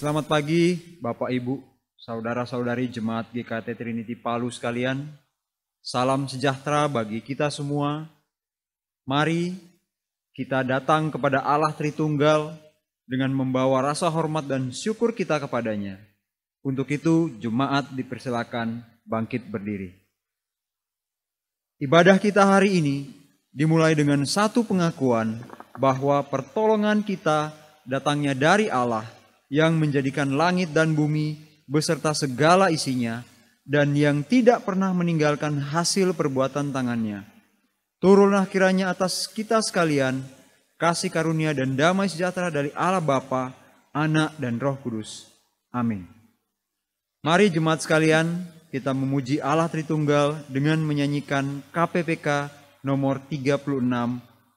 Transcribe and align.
Selamat 0.00 0.32
pagi 0.32 0.80
Bapak 0.96 1.28
Ibu, 1.28 1.60
saudara-saudari 2.00 2.88
jemaat 2.88 3.28
GKT 3.36 3.76
Trinity 3.76 4.16
Palu 4.16 4.48
sekalian. 4.48 5.04
Salam 5.84 6.24
sejahtera 6.24 6.88
bagi 6.88 7.20
kita 7.20 7.52
semua. 7.52 8.08
Mari 9.04 9.60
kita 10.32 10.64
datang 10.64 11.12
kepada 11.12 11.44
Allah 11.44 11.76
Tritunggal 11.76 12.56
dengan 13.04 13.28
membawa 13.36 13.92
rasa 13.92 14.08
hormat 14.08 14.48
dan 14.48 14.72
syukur 14.72 15.12
kita 15.12 15.36
kepadanya. 15.36 16.00
Untuk 16.64 16.88
itu 16.88 17.36
jemaat 17.36 17.92
dipersilakan 17.92 18.80
bangkit 19.04 19.52
berdiri. 19.52 20.00
Ibadah 21.76 22.16
kita 22.16 22.48
hari 22.48 22.80
ini 22.80 23.04
dimulai 23.52 23.92
dengan 23.92 24.24
satu 24.24 24.64
pengakuan 24.64 25.44
bahwa 25.76 26.24
pertolongan 26.24 27.04
kita 27.04 27.52
datangnya 27.84 28.32
dari 28.32 28.72
Allah 28.72 29.19
yang 29.50 29.76
menjadikan 29.76 30.30
langit 30.38 30.70
dan 30.70 30.94
bumi 30.94 31.36
beserta 31.66 32.14
segala 32.14 32.70
isinya 32.70 33.26
dan 33.66 33.92
yang 33.92 34.22
tidak 34.22 34.62
pernah 34.64 34.94
meninggalkan 34.94 35.58
hasil 35.58 36.14
perbuatan 36.14 36.70
tangannya. 36.70 37.26
Turunlah 38.00 38.48
kiranya 38.48 38.94
atas 38.94 39.28
kita 39.28 39.60
sekalian 39.60 40.24
kasih 40.80 41.12
karunia 41.12 41.52
dan 41.52 41.76
damai 41.76 42.08
sejahtera 42.08 42.48
dari 42.48 42.72
Allah 42.72 43.04
Bapa, 43.04 43.52
Anak 43.92 44.38
dan 44.40 44.56
Roh 44.56 44.80
Kudus. 44.80 45.28
Amin. 45.68 46.08
Mari 47.20 47.52
jemaat 47.52 47.84
sekalian, 47.84 48.48
kita 48.72 48.96
memuji 48.96 49.44
Allah 49.44 49.68
Tritunggal 49.68 50.40
dengan 50.48 50.80
menyanyikan 50.80 51.60
KPPK 51.68 52.48
nomor 52.80 53.20
36, 53.28 53.60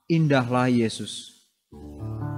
Indahlah 0.08 0.72
Yesus. 0.72 1.44
Indahlah 1.76 2.33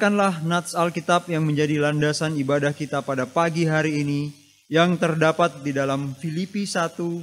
Dengarkanlah 0.00 0.40
nats 0.48 0.72
Alkitab 0.72 1.28
yang 1.28 1.44
menjadi 1.44 1.76
landasan 1.76 2.32
ibadah 2.40 2.72
kita 2.72 3.04
pada 3.04 3.28
pagi 3.28 3.68
hari 3.68 4.00
ini 4.00 4.32
yang 4.72 4.96
terdapat 4.96 5.60
di 5.60 5.76
dalam 5.76 6.16
Filipi 6.16 6.64
1 6.64 6.96
20 6.96 7.20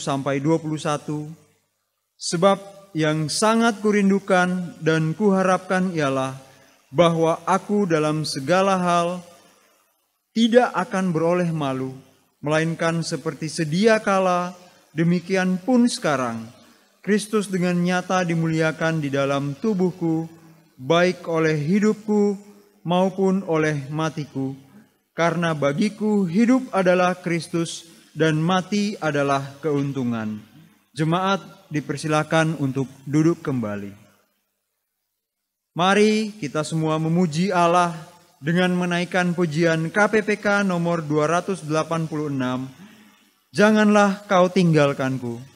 sampai 0.00 0.40
21 0.40 1.28
sebab 2.16 2.58
yang 2.96 3.28
sangat 3.28 3.84
kurindukan 3.84 4.80
dan 4.80 5.12
kuharapkan 5.12 5.92
ialah 5.92 6.32
bahwa 6.88 7.36
aku 7.44 7.84
dalam 7.84 8.24
segala 8.24 8.80
hal 8.80 9.20
tidak 10.32 10.72
akan 10.72 11.12
beroleh 11.12 11.52
malu 11.52 11.92
melainkan 12.40 13.04
seperti 13.04 13.52
sedia 13.52 14.00
kala 14.00 14.56
demikian 14.96 15.60
pun 15.60 15.84
sekarang 15.84 16.61
Kristus 17.02 17.50
dengan 17.50 17.74
nyata 17.82 18.22
dimuliakan 18.22 19.02
di 19.02 19.10
dalam 19.10 19.58
tubuhku, 19.58 20.30
baik 20.78 21.26
oleh 21.26 21.58
hidupku 21.58 22.38
maupun 22.86 23.42
oleh 23.50 23.90
matiku. 23.90 24.54
Karena 25.10 25.50
bagiku 25.50 26.22
hidup 26.22 26.70
adalah 26.70 27.18
Kristus 27.18 27.90
dan 28.14 28.38
mati 28.38 28.94
adalah 29.02 29.58
keuntungan. 29.58 30.38
Jemaat 30.94 31.42
dipersilakan 31.74 32.62
untuk 32.62 32.86
duduk 33.02 33.42
kembali. 33.42 33.90
Mari 35.74 36.38
kita 36.38 36.62
semua 36.62 37.02
memuji 37.02 37.50
Allah 37.50 37.98
dengan 38.38 38.78
menaikkan 38.78 39.34
pujian 39.34 39.90
KPPK 39.90 40.62
nomor 40.62 41.02
286. 41.02 41.66
Janganlah 43.50 44.22
kau 44.30 44.46
tinggalkanku. 44.46 45.51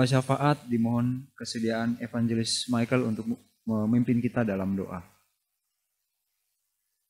Doa 0.00 0.08
syafaat 0.08 0.64
dimohon 0.64 1.28
kesediaan 1.36 2.00
Evangelis 2.00 2.64
Michael 2.72 3.04
untuk 3.04 3.36
memimpin 3.68 4.16
kita 4.16 4.48
dalam 4.48 4.72
doa. 4.72 5.04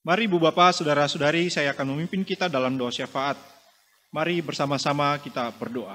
Mari 0.02 0.26
Ibu 0.26 0.42
Bapak, 0.42 0.74
Saudara-saudari, 0.74 1.46
saya 1.54 1.70
akan 1.70 1.94
memimpin 1.94 2.26
kita 2.26 2.50
dalam 2.50 2.74
doa 2.74 2.90
syafaat. 2.90 3.38
Mari 4.10 4.42
bersama-sama 4.42 5.14
kita 5.22 5.54
berdoa. 5.54 5.94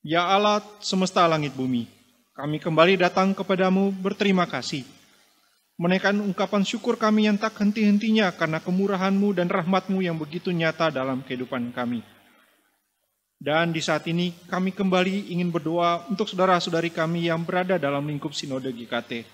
Ya 0.00 0.24
Allah 0.24 0.64
semesta 0.80 1.20
langit 1.28 1.52
bumi, 1.52 1.84
kami 2.32 2.64
kembali 2.64 2.96
datang 2.96 3.36
kepadamu 3.36 3.92
berterima 3.92 4.48
kasih. 4.48 4.88
Menaikkan 5.76 6.16
ungkapan 6.16 6.64
syukur 6.64 6.96
kami 6.96 7.28
yang 7.28 7.36
tak 7.36 7.60
henti-hentinya 7.60 8.32
karena 8.32 8.56
kemurahanmu 8.56 9.36
dan 9.36 9.52
rahmatmu 9.52 10.00
yang 10.00 10.16
begitu 10.16 10.48
nyata 10.48 10.88
dalam 10.88 11.20
kehidupan 11.20 11.76
kami. 11.76 12.00
Dan 13.40 13.72
di 13.72 13.80
saat 13.80 14.04
ini 14.04 14.36
kami 14.52 14.76
kembali 14.76 15.32
ingin 15.32 15.48
berdoa 15.48 16.04
untuk 16.12 16.28
saudara-saudari 16.28 16.92
kami 16.92 17.32
yang 17.32 17.40
berada 17.40 17.80
dalam 17.80 18.04
lingkup 18.04 18.36
Sinode 18.36 18.68
GKT. 18.68 19.24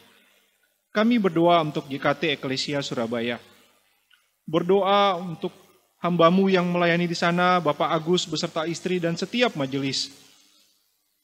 Kami 0.94 1.18
berdoa 1.18 1.58
untuk 1.66 1.90
GKT 1.90 2.38
Eklesia 2.38 2.78
Surabaya. 2.86 3.42
Berdoa 4.46 5.18
untuk 5.18 5.50
hambamu 5.98 6.46
yang 6.46 6.70
melayani 6.70 7.10
di 7.10 7.18
sana, 7.18 7.58
Bapak 7.58 7.90
Agus 7.90 8.30
beserta 8.30 8.62
istri 8.70 9.02
dan 9.02 9.18
setiap 9.18 9.58
majelis. 9.58 10.14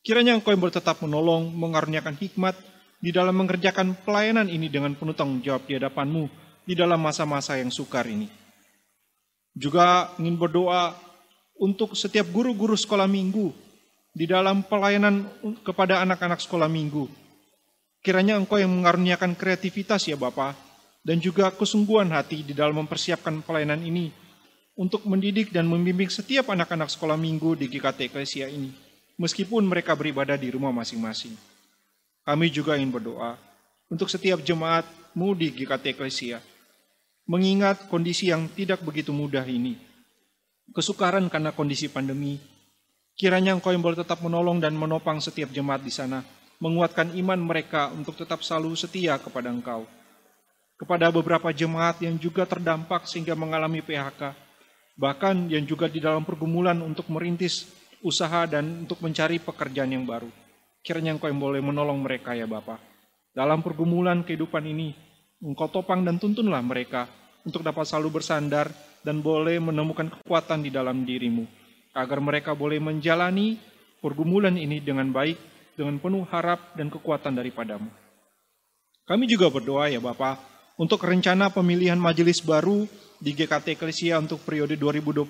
Kiranya 0.03 0.35
engkau 0.35 0.51
yang 0.51 0.67
tetap 0.67 0.99
menolong, 1.07 1.55
mengaruniakan 1.55 2.19
hikmat 2.19 2.59
di 2.99 3.15
dalam 3.15 3.39
mengerjakan 3.39 3.95
pelayanan 4.03 4.51
ini 4.51 4.67
dengan 4.67 4.99
penuh 4.99 5.15
tanggung 5.15 5.39
jawab 5.39 5.71
di 5.71 5.79
hadapanmu 5.79 6.27
di 6.67 6.75
dalam 6.75 6.99
masa-masa 6.99 7.55
yang 7.62 7.71
sukar 7.71 8.11
ini. 8.11 8.27
Juga 9.55 10.11
ingin 10.19 10.35
berdoa 10.35 11.12
untuk 11.62 11.95
setiap 11.95 12.26
guru-guru 12.35 12.75
sekolah 12.75 13.07
minggu 13.07 13.54
di 14.11 14.26
dalam 14.26 14.66
pelayanan 14.66 15.31
kepada 15.62 16.02
anak-anak 16.02 16.42
sekolah 16.42 16.66
minggu. 16.66 17.07
Kiranya 18.02 18.35
engkau 18.35 18.59
yang 18.59 18.75
mengaruniakan 18.75 19.38
kreativitas 19.38 20.11
ya 20.11 20.19
Bapak, 20.19 20.59
dan 21.07 21.23
juga 21.23 21.54
kesungguhan 21.54 22.11
hati 22.11 22.42
di 22.42 22.50
dalam 22.50 22.83
mempersiapkan 22.83 23.47
pelayanan 23.47 23.78
ini 23.78 24.11
untuk 24.75 25.07
mendidik 25.07 25.54
dan 25.54 25.71
membimbing 25.71 26.11
setiap 26.11 26.50
anak-anak 26.50 26.90
sekolah 26.90 27.14
minggu 27.14 27.54
di 27.54 27.71
GKT 27.71 28.11
Eklesia 28.11 28.50
ini, 28.50 28.75
meskipun 29.14 29.62
mereka 29.62 29.95
beribadah 29.95 30.35
di 30.35 30.50
rumah 30.50 30.75
masing-masing. 30.75 31.38
Kami 32.26 32.50
juga 32.50 32.75
ingin 32.75 32.90
berdoa 32.90 33.38
untuk 33.87 34.11
setiap 34.11 34.42
jemaatmu 34.42 35.28
di 35.38 35.54
GKT 35.54 35.95
Eklesia, 35.95 36.42
mengingat 37.23 37.87
kondisi 37.87 38.35
yang 38.35 38.50
tidak 38.50 38.83
begitu 38.83 39.14
mudah 39.14 39.47
ini, 39.47 39.78
kesukaran 40.71 41.26
karena 41.26 41.50
kondisi 41.50 41.90
pandemi. 41.90 42.38
Kiranya 43.19 43.52
Engkau 43.59 43.75
yang 43.75 43.85
boleh 43.85 43.99
tetap 43.99 44.23
menolong 44.25 44.62
dan 44.62 44.73
menopang 44.73 45.19
setiap 45.19 45.52
jemaat 45.52 45.83
di 45.85 45.92
sana, 45.92 46.25
menguatkan 46.62 47.12
iman 47.19 47.40
mereka 47.42 47.90
untuk 47.92 48.14
tetap 48.14 48.40
selalu 48.40 48.78
setia 48.78 49.19
kepada 49.19 49.50
Engkau. 49.50 49.85
Kepada 50.78 51.11
beberapa 51.11 51.52
jemaat 51.52 52.00
yang 52.02 52.16
juga 52.19 52.49
terdampak 52.49 53.07
sehingga 53.07 53.37
mengalami 53.38 53.85
PHK, 53.85 54.35
bahkan 54.97 55.47
yang 55.50 55.62
juga 55.66 55.87
di 55.87 56.02
dalam 56.02 56.25
pergumulan 56.25 56.78
untuk 56.81 57.07
merintis 57.12 57.69
usaha 58.02 58.49
dan 58.49 58.83
untuk 58.83 58.99
mencari 59.04 59.38
pekerjaan 59.38 59.92
yang 59.92 60.09
baru. 60.09 60.31
Kiranya 60.83 61.14
Engkau 61.14 61.31
yang 61.31 61.38
boleh 61.38 61.62
menolong 61.62 62.02
mereka 62.02 62.35
ya 62.35 62.49
Bapak. 62.50 62.81
Dalam 63.31 63.62
pergumulan 63.62 64.26
kehidupan 64.26 64.66
ini, 64.66 64.90
Engkau 65.38 65.71
topang 65.71 66.02
dan 66.02 66.19
tuntunlah 66.19 66.62
mereka 66.64 67.07
untuk 67.43 67.63
dapat 67.67 67.87
selalu 67.87 68.23
bersandar 68.23 68.71
dan 69.03 69.19
boleh 69.19 69.59
menemukan 69.59 70.09
kekuatan 70.09 70.63
di 70.63 70.71
dalam 70.71 71.03
dirimu, 71.03 71.47
agar 71.95 72.19
mereka 72.23 72.55
boleh 72.55 72.79
menjalani 72.79 73.59
pergumulan 73.99 74.55
ini 74.55 74.79
dengan 74.79 75.11
baik, 75.11 75.39
dengan 75.75 75.99
penuh 75.99 76.27
harap 76.31 76.75
dan 76.79 76.91
kekuatan 76.91 77.35
daripadamu. 77.35 77.91
Kami 79.03 79.25
juga 79.27 79.51
berdoa 79.51 79.91
ya 79.91 79.99
Bapak, 79.99 80.39
untuk 80.79 81.03
rencana 81.03 81.51
pemilihan 81.51 81.99
majelis 81.99 82.39
baru 82.41 82.87
di 83.23 83.35
GKT 83.35 83.79
Eklesia 83.79 84.19
untuk 84.19 84.43
periode 84.43 84.75
2021 84.75 85.27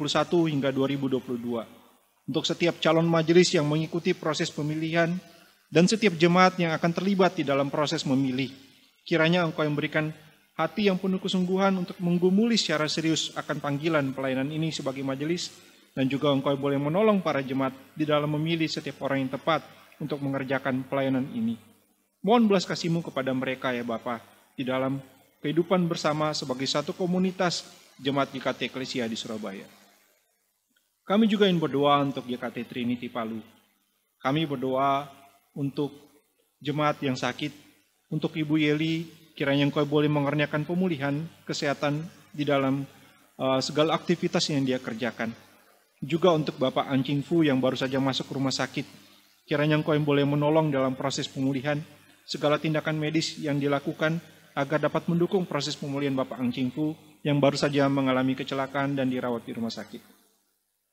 hingga 0.49 0.73
2022. 0.73 2.29
Untuk 2.29 2.45
setiap 2.47 2.79
calon 2.81 3.05
majelis 3.05 3.53
yang 3.53 3.67
mengikuti 3.67 4.15
proses 4.17 4.49
pemilihan 4.49 5.13
dan 5.73 5.85
setiap 5.89 6.17
jemaat 6.17 6.57
yang 6.61 6.73
akan 6.77 6.93
terlibat 6.93 7.37
di 7.37 7.45
dalam 7.45 7.69
proses 7.69 8.05
memilih. 8.09 8.53
Kiranya 9.03 9.43
Engkau 9.45 9.67
yang 9.67 9.75
berikan 9.75 10.15
hati 10.57 10.89
yang 10.93 11.01
penuh 11.01 11.19
kesungguhan 11.19 11.73
untuk 11.81 11.97
menggumuli 12.03 12.61
secara 12.61 12.85
serius 12.89 13.33
akan 13.37 13.59
panggilan 13.59 14.13
pelayanan 14.13 14.53
ini 14.53 14.69
sebagai 14.69 15.01
majelis, 15.01 15.53
dan 15.93 16.09
juga 16.09 16.33
engkau 16.33 16.57
boleh 16.57 16.81
menolong 16.81 17.21
para 17.21 17.45
jemaat 17.45 17.77
di 17.93 18.09
dalam 18.09 18.33
memilih 18.33 18.69
setiap 18.69 19.05
orang 19.05 19.29
yang 19.29 19.33
tepat 19.37 19.65
untuk 20.01 20.21
mengerjakan 20.25 20.85
pelayanan 20.89 21.29
ini. 21.33 21.57
Mohon 22.25 22.55
belas 22.55 22.65
kasihmu 22.65 23.03
kepada 23.03 23.35
mereka 23.35 23.75
ya 23.75 23.85
Bapa 23.85 24.23
di 24.57 24.65
dalam 24.65 25.03
kehidupan 25.43 25.85
bersama 25.91 26.31
sebagai 26.33 26.71
satu 26.71 26.95
komunitas 26.95 27.67
jemaat 27.99 28.31
GKT 28.31 28.73
Eklesia 28.73 29.05
di 29.11 29.19
Surabaya. 29.19 29.67
Kami 31.03 31.27
juga 31.27 31.51
ingin 31.51 31.59
berdoa 31.59 31.99
untuk 31.99 32.25
GKT 32.31 32.63
Trinity 32.71 33.11
Palu. 33.11 33.43
Kami 34.23 34.47
berdoa 34.47 35.11
untuk 35.53 35.91
jemaat 36.63 37.03
yang 37.03 37.19
sakit, 37.19 37.51
untuk 38.07 38.39
Ibu 38.39 38.55
Yeli 38.55 39.11
kiranya 39.33 39.69
engkau 39.69 39.85
boleh 39.85 40.09
mengerjakan 40.09 40.65
pemulihan 40.69 41.25
kesehatan 41.49 42.05
di 42.33 42.45
dalam 42.45 42.85
uh, 43.41 43.61
segala 43.61 43.97
aktivitas 43.97 44.49
yang 44.53 44.65
dia 44.65 44.81
kerjakan. 44.81 45.33
Juga 46.03 46.35
untuk 46.35 46.59
Bapak 46.59 46.91
Ancing 46.91 47.23
Fu 47.23 47.47
yang 47.47 47.63
baru 47.63 47.79
saja 47.79 48.03
masuk 48.03 48.35
rumah 48.35 48.51
sakit, 48.51 48.85
kiranya 49.47 49.79
engkau 49.79 49.95
yang 49.95 50.03
boleh 50.03 50.27
menolong 50.27 50.75
dalam 50.75 50.99
proses 50.99 51.31
pemulihan, 51.31 51.79
segala 52.27 52.59
tindakan 52.59 52.99
medis 52.99 53.39
yang 53.39 53.63
dilakukan 53.63 54.19
agar 54.59 54.83
dapat 54.83 55.07
mendukung 55.07 55.47
proses 55.47 55.79
pemulihan 55.79 56.13
Bapak 56.13 56.43
Ancing 56.43 56.75
Fu 56.75 56.93
yang 57.23 57.39
baru 57.39 57.55
saja 57.55 57.87
mengalami 57.87 58.35
kecelakaan 58.35 58.99
dan 58.99 59.07
dirawat 59.07 59.47
di 59.47 59.55
rumah 59.55 59.71
sakit. 59.71 60.03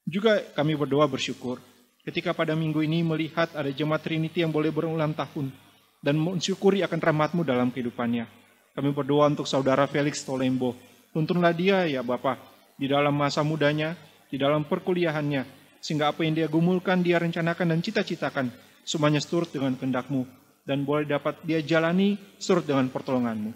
Juga 0.05 0.41
kami 0.53 0.77
berdoa 0.77 1.09
bersyukur 1.09 1.57
ketika 2.05 2.33
pada 2.33 2.53
minggu 2.53 2.81
ini 2.81 3.05
melihat 3.05 3.49
ada 3.53 3.69
jemaat 3.69 4.01
Trinity 4.05 4.41
yang 4.41 4.53
boleh 4.53 4.73
berulang 4.73 5.13
tahun 5.13 5.51
dan 5.99 6.15
mensyukuri 6.15 6.83
akan 6.83 6.99
rahmatmu 6.99 7.41
dalam 7.43 7.69
kehidupannya. 7.71 8.25
Kami 8.75 8.89
berdoa 8.95 9.27
untuk 9.27 9.47
saudara 9.47 9.83
Felix 9.91 10.23
Tolembo. 10.23 10.75
Tuntunlah 11.11 11.51
dia 11.51 11.83
ya 11.89 11.99
Bapak, 12.05 12.39
di 12.79 12.87
dalam 12.87 13.11
masa 13.11 13.43
mudanya, 13.43 13.99
di 14.31 14.39
dalam 14.39 14.63
perkuliahannya, 14.63 15.43
sehingga 15.83 16.11
apa 16.13 16.23
yang 16.23 16.37
dia 16.37 16.47
gumulkan, 16.47 17.03
dia 17.03 17.19
rencanakan 17.19 17.75
dan 17.75 17.79
cita-citakan, 17.83 18.47
semuanya 18.87 19.19
seturut 19.19 19.51
dengan 19.51 19.75
kehendakmu, 19.75 20.23
dan 20.63 20.87
boleh 20.87 21.03
dapat 21.03 21.41
dia 21.43 21.59
jalani 21.59 22.15
seturut 22.39 22.63
dengan 22.63 22.87
pertolonganmu. 22.87 23.51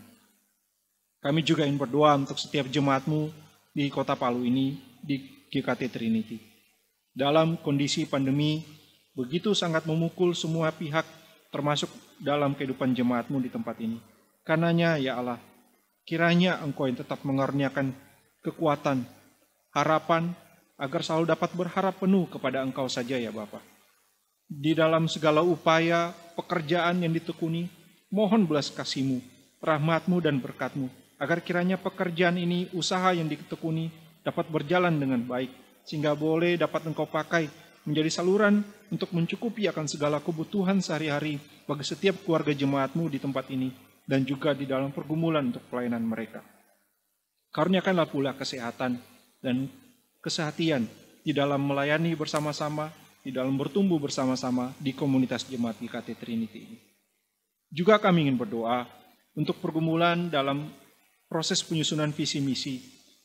Kami 1.23 1.39
juga 1.39 1.63
ingin 1.63 1.79
berdoa 1.79 2.19
untuk 2.19 2.35
setiap 2.35 2.67
jemaatmu 2.67 3.31
di 3.71 3.87
kota 3.87 4.19
Palu 4.19 4.43
ini, 4.43 4.75
di 4.99 5.47
GKT 5.47 5.81
Trinity. 5.87 6.37
Dalam 7.13 7.61
kondisi 7.61 8.03
pandemi, 8.09 8.59
begitu 9.15 9.55
sangat 9.55 9.87
memukul 9.87 10.35
semua 10.35 10.73
pihak 10.73 11.22
termasuk 11.53 11.93
dalam 12.17 12.57
kehidupan 12.57 12.97
jemaatmu 12.97 13.37
di 13.37 13.53
tempat 13.53 13.77
ini. 13.77 14.01
Karenanya 14.41 14.97
ya 14.97 15.21
Allah, 15.21 15.37
kiranya 16.03 16.57
Engkau 16.65 16.89
yang 16.89 16.97
tetap 16.97 17.21
mengaruniakan 17.21 17.93
kekuatan, 18.41 19.05
harapan, 19.71 20.33
agar 20.81 21.05
selalu 21.05 21.29
dapat 21.29 21.53
berharap 21.53 22.01
penuh 22.01 22.25
kepada 22.25 22.65
Engkau 22.65 22.89
saja 22.89 23.15
ya 23.21 23.29
Bapa. 23.29 23.61
Di 24.49 24.73
dalam 24.73 25.05
segala 25.05 25.45
upaya, 25.45 26.11
pekerjaan 26.33 27.05
yang 27.05 27.13
ditekuni, 27.13 27.69
mohon 28.09 28.49
belas 28.49 28.73
kasihmu, 28.73 29.21
rahmatmu 29.61 30.17
dan 30.19 30.41
berkatmu, 30.41 30.89
agar 31.21 31.39
kiranya 31.39 31.79
pekerjaan 31.79 32.35
ini, 32.35 32.67
usaha 32.75 33.13
yang 33.15 33.29
ditekuni, 33.29 33.93
dapat 34.25 34.49
berjalan 34.51 34.97
dengan 34.99 35.23
baik, 35.23 35.53
sehingga 35.87 36.17
boleh 36.17 36.59
dapat 36.59 36.89
engkau 36.89 37.07
pakai 37.07 37.47
menjadi 37.83 38.09
saluran 38.11 38.63
untuk 38.91 39.11
mencukupi 39.11 39.67
akan 39.67 39.87
segala 39.87 40.23
kebutuhan 40.23 40.79
sehari-hari 40.79 41.39
bagi 41.67 41.83
setiap 41.83 42.23
keluarga 42.23 42.55
jemaatmu 42.55 43.11
di 43.11 43.19
tempat 43.19 43.51
ini 43.51 43.71
dan 44.07 44.23
juga 44.27 44.51
di 44.55 44.67
dalam 44.67 44.91
pergumulan 44.91 45.51
untuk 45.51 45.63
pelayanan 45.71 46.03
mereka. 46.03 46.43
Karuniakanlah 47.53 48.07
pula 48.09 48.33
kesehatan 48.33 48.97
dan 49.43 49.69
kesehatian 50.23 50.89
di 51.23 51.31
dalam 51.31 51.63
melayani 51.63 52.15
bersama-sama, 52.17 52.91
di 53.23 53.31
dalam 53.31 53.55
bertumbuh 53.55 53.99
bersama-sama 53.99 54.75
di 54.81 54.91
komunitas 54.91 55.47
jemaat 55.47 55.79
GKT 55.79 56.19
Trinity 56.19 56.59
ini. 56.65 56.77
Juga 57.73 57.97
kami 57.97 58.27
ingin 58.27 58.37
berdoa 58.37 58.85
untuk 59.33 59.57
pergumulan 59.63 60.29
dalam 60.29 60.69
proses 61.31 61.63
penyusunan 61.65 62.13
visi 62.13 62.37
misi, 62.37 62.77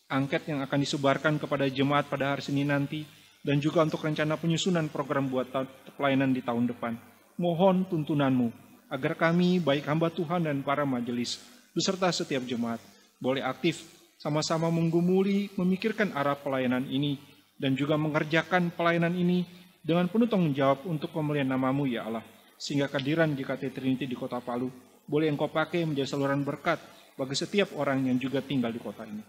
angket 0.09 0.49
yang 0.49 0.65
akan 0.65 0.79
disebarkan 0.81 1.37
kepada 1.37 1.69
jemaat 1.69 2.09
pada 2.09 2.33
hari 2.33 2.41
Senin 2.41 2.73
nanti, 2.73 3.05
dan 3.43 3.63
juga 3.63 3.87
untuk 3.87 4.03
rencana 4.03 4.35
penyusunan 4.35 4.87
program 4.91 5.31
buat 5.31 5.49
pelayanan 5.95 6.35
di 6.35 6.43
tahun 6.43 6.69
depan. 6.71 6.99
Mohon 7.39 7.87
tuntunanmu 7.87 8.51
agar 8.91 9.15
kami, 9.15 9.63
baik 9.63 9.87
hamba 9.87 10.11
Tuhan 10.11 10.49
dan 10.49 10.65
para 10.65 10.83
majelis, 10.83 11.39
beserta 11.77 12.11
setiap 12.11 12.43
jemaat, 12.49 12.81
boleh 13.21 13.45
aktif 13.45 13.85
sama-sama 14.19 14.67
menggumuli, 14.73 15.53
memikirkan 15.55 16.11
arah 16.11 16.35
pelayanan 16.35 16.83
ini, 16.91 17.23
dan 17.55 17.79
juga 17.79 17.95
mengerjakan 17.95 18.75
pelayanan 18.75 19.15
ini 19.15 19.47
dengan 19.83 20.11
penuh 20.11 20.27
tanggung 20.27 20.55
jawab 20.55 20.83
untuk 20.91 21.15
pemulihan 21.15 21.47
namamu 21.47 21.87
ya 21.87 22.07
Allah, 22.07 22.27
sehingga 22.59 22.91
kehadiran 22.91 23.31
GKT 23.35 23.71
Trinity 23.71 24.05
di 24.11 24.19
kota 24.19 24.43
Palu 24.43 24.71
boleh 25.07 25.31
engkau 25.31 25.49
pakai 25.49 25.87
menjadi 25.87 26.11
saluran 26.11 26.43
berkat 26.43 26.83
bagi 27.15 27.35
setiap 27.39 27.73
orang 27.79 28.11
yang 28.11 28.19
juga 28.19 28.43
tinggal 28.43 28.75
di 28.75 28.83
kota 28.83 29.07
ini. 29.07 29.23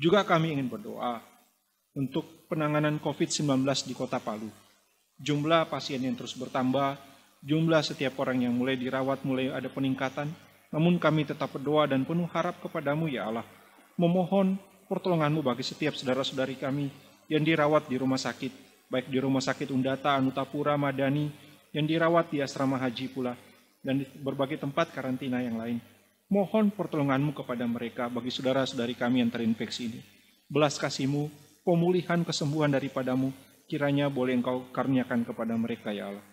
Juga 0.00 0.24
kami 0.24 0.56
ingin 0.56 0.72
berdoa 0.72 1.20
untuk 2.00 2.48
penanganan 2.48 2.96
COVID-19 2.96 3.60
di 3.84 3.92
kota 3.92 4.16
Palu. 4.16 4.48
Jumlah 5.20 5.68
pasien 5.68 6.00
yang 6.00 6.16
terus 6.16 6.32
bertambah, 6.32 6.96
jumlah 7.44 7.84
setiap 7.84 8.16
orang 8.24 8.48
yang 8.48 8.56
mulai 8.56 8.80
dirawat 8.80 9.20
mulai 9.20 9.52
ada 9.52 9.68
peningkatan, 9.68 10.32
namun 10.72 10.96
kami 10.96 11.28
tetap 11.28 11.52
berdoa 11.52 11.84
dan 11.84 12.08
penuh 12.08 12.24
harap 12.32 12.56
kepadamu 12.64 13.04
ya 13.12 13.28
Allah, 13.28 13.44
memohon 14.00 14.56
pertolonganmu 14.88 15.44
bagi 15.44 15.60
setiap 15.60 15.92
saudara-saudari 15.92 16.56
kami 16.56 16.88
yang 17.28 17.44
dirawat 17.44 17.84
di 17.84 18.00
rumah 18.00 18.16
sakit, 18.16 18.70
baik 18.88 19.06
di 19.12 19.20
Rumah 19.20 19.44
Sakit 19.44 19.70
Undata, 19.70 20.16
Anutapura, 20.16 20.74
Madani, 20.74 21.30
yang 21.70 21.86
dirawat 21.86 22.32
di 22.32 22.42
asrama 22.42 22.80
haji 22.80 23.06
pula, 23.12 23.38
dan 23.84 24.02
di 24.02 24.04
berbagai 24.18 24.58
tempat 24.58 24.90
karantina 24.90 25.38
yang 25.38 25.60
lain. 25.60 25.78
Mohon 26.26 26.74
pertolonganmu 26.74 27.30
kepada 27.34 27.62
mereka 27.70 28.10
bagi 28.10 28.34
saudara-saudari 28.34 28.98
kami 28.98 29.22
yang 29.22 29.30
terinfeksi 29.30 29.82
ini. 29.86 30.00
Belas 30.50 30.74
kasihmu, 30.78 31.30
pemulihan 31.70 32.26
kesembuhan 32.26 32.74
daripadamu, 32.74 33.30
kiranya 33.70 34.10
boleh 34.10 34.34
engkau 34.34 34.66
karuniakan 34.74 35.22
kepada 35.22 35.54
mereka 35.54 35.94
ya 35.94 36.10
Allah. 36.10 36.26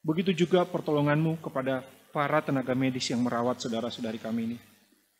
Begitu 0.00 0.32
juga 0.32 0.64
pertolonganmu 0.64 1.44
kepada 1.44 1.84
para 2.08 2.40
tenaga 2.40 2.72
medis 2.72 3.12
yang 3.12 3.20
merawat 3.20 3.60
saudara-saudari 3.60 4.16
kami 4.16 4.40
ini. 4.48 4.56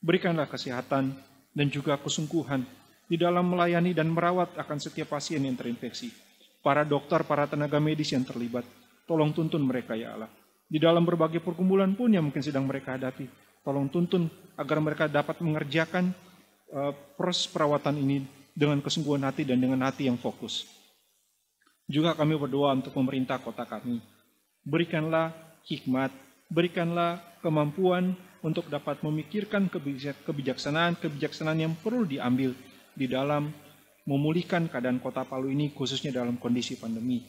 Berikanlah 0.00 0.48
kesehatan 0.48 1.12
dan 1.52 1.66
juga 1.68 2.00
kesungguhan 2.00 2.64
di 3.04 3.20
dalam 3.20 3.44
melayani 3.44 3.92
dan 3.92 4.08
merawat 4.08 4.56
akan 4.56 4.80
setiap 4.80 5.12
pasien 5.12 5.44
yang 5.44 5.52
terinfeksi 5.52 6.08
para 6.64 6.80
dokter, 6.88 7.20
para 7.28 7.44
tenaga 7.44 7.76
medis 7.76 8.08
yang 8.16 8.24
terlibat. 8.24 8.64
Tolong 9.04 9.36
tuntun 9.36 9.60
mereka 9.60 9.92
ya 9.92 10.16
Allah. 10.16 10.32
Di 10.64 10.80
dalam 10.80 11.04
berbagai 11.04 11.44
pergumulan 11.44 11.92
pun 11.92 12.08
yang 12.08 12.24
mungkin 12.24 12.40
sedang 12.40 12.64
mereka 12.64 12.96
hadapi. 12.96 13.28
Tolong 13.60 13.92
tuntun 13.92 14.32
agar 14.56 14.80
mereka 14.80 15.04
dapat 15.12 15.44
mengerjakan 15.44 16.16
uh, 16.72 16.96
proses 17.20 17.44
perawatan 17.52 18.00
ini 18.00 18.41
dengan 18.52 18.80
kesungguhan 18.84 19.24
hati 19.24 19.48
dan 19.48 19.60
dengan 19.60 19.82
hati 19.84 20.08
yang 20.08 20.20
fokus. 20.20 20.68
Juga 21.88 22.14
kami 22.16 22.38
berdoa 22.38 22.72
untuk 22.72 22.94
pemerintah 22.94 23.40
kota 23.42 23.66
kami. 23.66 24.00
Berikanlah 24.62 25.34
hikmat, 25.66 26.14
berikanlah 26.48 27.18
kemampuan 27.42 28.14
untuk 28.42 28.70
dapat 28.70 29.02
memikirkan 29.02 29.70
kebijaksanaan-kebijaksanaan 30.26 31.58
yang 31.58 31.74
perlu 31.78 32.06
diambil 32.06 32.54
di 32.94 33.06
dalam 33.10 33.50
memulihkan 34.06 34.66
keadaan 34.66 34.98
kota 34.98 35.22
Palu 35.22 35.50
ini 35.50 35.70
khususnya 35.70 36.10
dalam 36.10 36.38
kondisi 36.38 36.74
pandemi. 36.78 37.22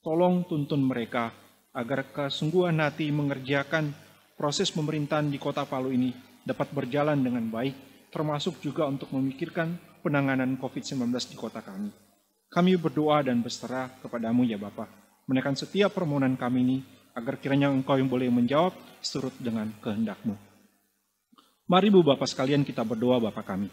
Tolong 0.00 0.48
tuntun 0.48 0.80
mereka 0.80 1.32
agar 1.76 2.08
kesungguhan 2.08 2.80
hati 2.80 3.12
mengerjakan 3.12 3.92
proses 4.36 4.72
pemerintahan 4.72 5.28
di 5.28 5.36
kota 5.36 5.68
Palu 5.68 5.92
ini 5.92 6.12
dapat 6.46 6.72
berjalan 6.72 7.20
dengan 7.20 7.44
baik, 7.52 8.08
termasuk 8.08 8.62
juga 8.64 8.88
untuk 8.88 9.12
memikirkan 9.12 9.76
penanganan 10.06 10.54
COVID-19 10.62 11.10
di 11.26 11.34
kota 11.34 11.58
kami. 11.58 11.90
Kami 12.46 12.78
berdoa 12.78 13.26
dan 13.26 13.42
berserah 13.42 13.90
kepadamu 13.98 14.46
ya 14.46 14.54
Bapak, 14.54 14.86
menekan 15.26 15.58
setiap 15.58 15.90
permohonan 15.98 16.38
kami 16.38 16.62
ini, 16.62 16.78
agar 17.18 17.42
kiranya 17.42 17.74
Engkau 17.74 17.98
yang 17.98 18.06
boleh 18.06 18.30
menjawab 18.30 18.70
surut 19.02 19.34
dengan 19.42 19.66
kehendakmu. 19.82 20.38
Mari 21.66 21.90
Bu 21.90 22.06
Bapak 22.06 22.30
sekalian 22.30 22.62
kita 22.62 22.86
berdoa 22.86 23.18
Bapak 23.18 23.42
kami. 23.42 23.66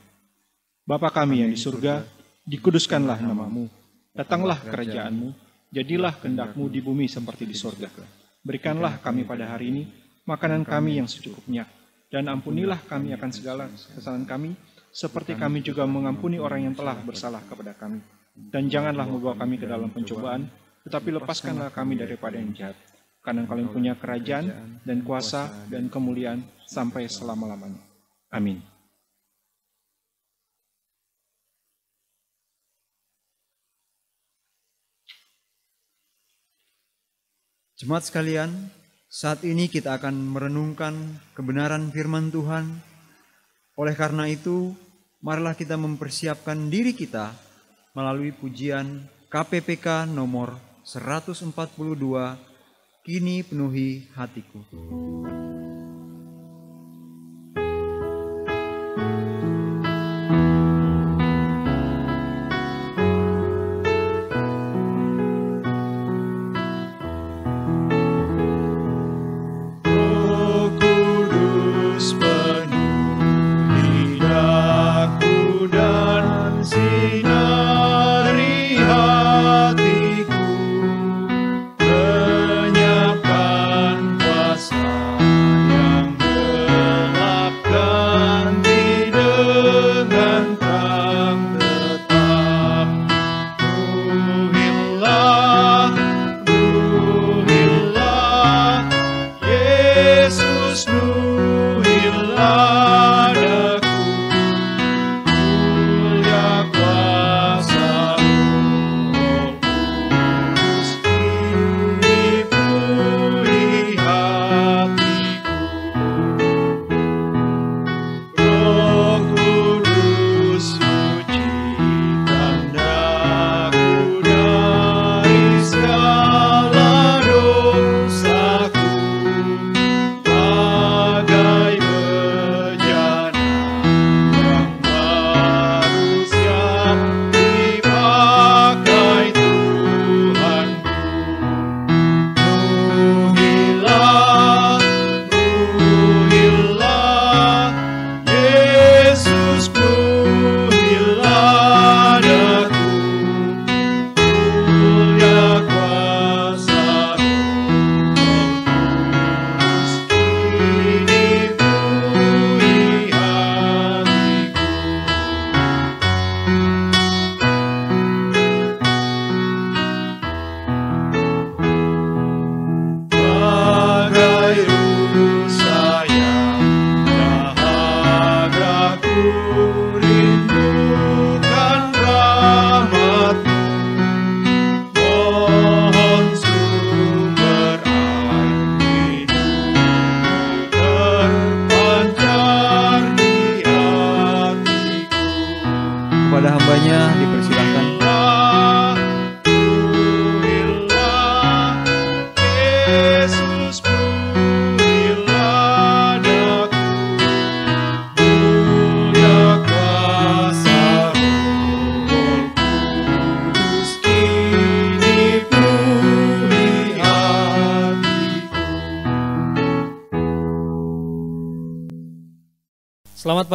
Bapak 0.90 1.14
kami 1.14 1.46
yang 1.46 1.54
di 1.54 1.60
surga, 1.62 2.02
dikuduskanlah 2.50 3.22
namamu, 3.22 3.70
datanglah 4.18 4.58
kerajaanmu, 4.58 5.30
jadilah 5.70 6.18
kehendakmu 6.18 6.66
di 6.74 6.82
bumi 6.82 7.06
seperti 7.06 7.46
di 7.46 7.54
sorga. 7.54 7.94
Berikanlah 8.42 8.98
kami 9.00 9.24
pada 9.24 9.54
hari 9.54 9.70
ini 9.70 9.84
makanan 10.26 10.66
kami 10.66 10.98
yang 10.98 11.08
secukupnya, 11.08 11.70
dan 12.10 12.26
ampunilah 12.28 12.82
kami 12.90 13.14
akan 13.14 13.30
segala 13.32 13.70
kesalahan 13.70 14.26
kami, 14.26 14.58
seperti 14.94 15.34
kami 15.34 15.66
juga 15.66 15.90
mengampuni 15.90 16.38
orang 16.38 16.70
yang 16.70 16.76
telah 16.78 16.94
bersalah 17.02 17.42
kepada 17.50 17.74
kami. 17.74 17.98
Dan 18.34 18.70
janganlah 18.70 19.10
membawa 19.10 19.34
kami 19.34 19.58
ke 19.58 19.66
dalam 19.66 19.90
pencobaan, 19.90 20.46
tetapi 20.86 21.10
lepaskanlah 21.18 21.74
kami 21.74 21.98
daripada 21.98 22.38
yang 22.38 22.54
jahat. 22.54 22.78
Karena 23.26 23.50
kalian 23.50 23.74
punya 23.74 23.94
kerajaan 23.98 24.78
dan 24.86 25.02
kuasa 25.02 25.50
dan 25.66 25.90
kemuliaan 25.90 26.46
sampai 26.70 27.10
selama-lamanya. 27.10 27.82
Amin. 28.30 28.62
Jemaat 37.84 38.08
sekalian, 38.08 38.70
saat 39.10 39.42
ini 39.44 39.68
kita 39.68 39.98
akan 39.98 40.14
merenungkan 40.16 41.20
kebenaran 41.34 41.90
firman 41.90 42.30
Tuhan. 42.30 42.93
Oleh 43.74 43.98
karena 43.98 44.30
itu, 44.30 44.78
marilah 45.18 45.58
kita 45.58 45.74
mempersiapkan 45.74 46.70
diri 46.70 46.94
kita 46.94 47.34
melalui 47.98 48.30
pujian 48.30 49.10
KPPK 49.34 50.06
nomor 50.06 50.54
142, 50.86 51.50
Kini 53.02 53.42
Penuhi 53.42 54.06
Hatiku. 54.14 54.62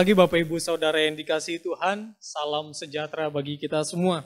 Pagi 0.09 0.17
Bapak 0.17 0.41
Ibu 0.41 0.57
Saudara 0.57 1.05
yang 1.05 1.21
dikasihi 1.21 1.61
Tuhan. 1.61 2.17
Salam 2.17 2.73
sejahtera 2.73 3.29
bagi 3.29 3.61
kita 3.61 3.85
semua. 3.85 4.25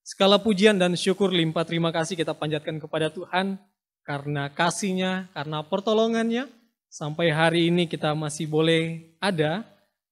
Segala 0.00 0.40
pujian 0.40 0.80
dan 0.80 0.96
syukur 0.96 1.28
limpah 1.28 1.60
terima 1.68 1.92
kasih 1.92 2.16
kita 2.16 2.32
panjatkan 2.32 2.80
kepada 2.80 3.12
Tuhan 3.12 3.60
karena 4.00 4.48
kasihnya, 4.48 5.28
karena 5.36 5.60
pertolongannya. 5.60 6.48
Sampai 6.88 7.28
hari 7.28 7.68
ini 7.68 7.84
kita 7.84 8.16
masih 8.16 8.48
boleh 8.48 9.12
ada, 9.20 9.60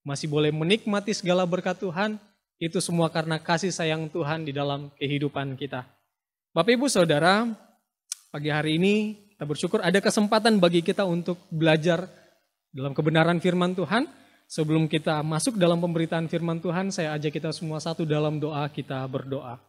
masih 0.04 0.28
boleh 0.28 0.52
menikmati 0.52 1.16
segala 1.16 1.48
berkat 1.48 1.80
Tuhan. 1.80 2.20
Itu 2.60 2.76
semua 2.84 3.08
karena 3.08 3.40
kasih 3.40 3.72
sayang 3.72 4.12
Tuhan 4.12 4.44
di 4.44 4.52
dalam 4.52 4.92
kehidupan 5.00 5.56
kita. 5.56 5.88
Bapak 6.52 6.76
Ibu 6.76 6.84
Saudara, 6.92 7.48
pagi 8.28 8.52
hari 8.52 8.76
ini 8.76 9.16
kita 9.32 9.48
bersyukur 9.48 9.80
ada 9.80 10.04
kesempatan 10.04 10.60
bagi 10.60 10.84
kita 10.84 11.08
untuk 11.08 11.40
belajar 11.48 12.12
dalam 12.76 12.92
kebenaran 12.92 13.40
firman 13.40 13.72
Tuhan. 13.72 14.17
Sebelum 14.48 14.88
kita 14.88 15.20
masuk 15.20 15.60
dalam 15.60 15.76
pemberitaan 15.76 16.24
firman 16.24 16.56
Tuhan, 16.56 16.88
saya 16.88 17.12
ajak 17.20 17.36
kita 17.36 17.52
semua 17.52 17.84
satu 17.84 18.08
dalam 18.08 18.40
doa 18.40 18.64
kita 18.72 19.04
berdoa. 19.04 19.60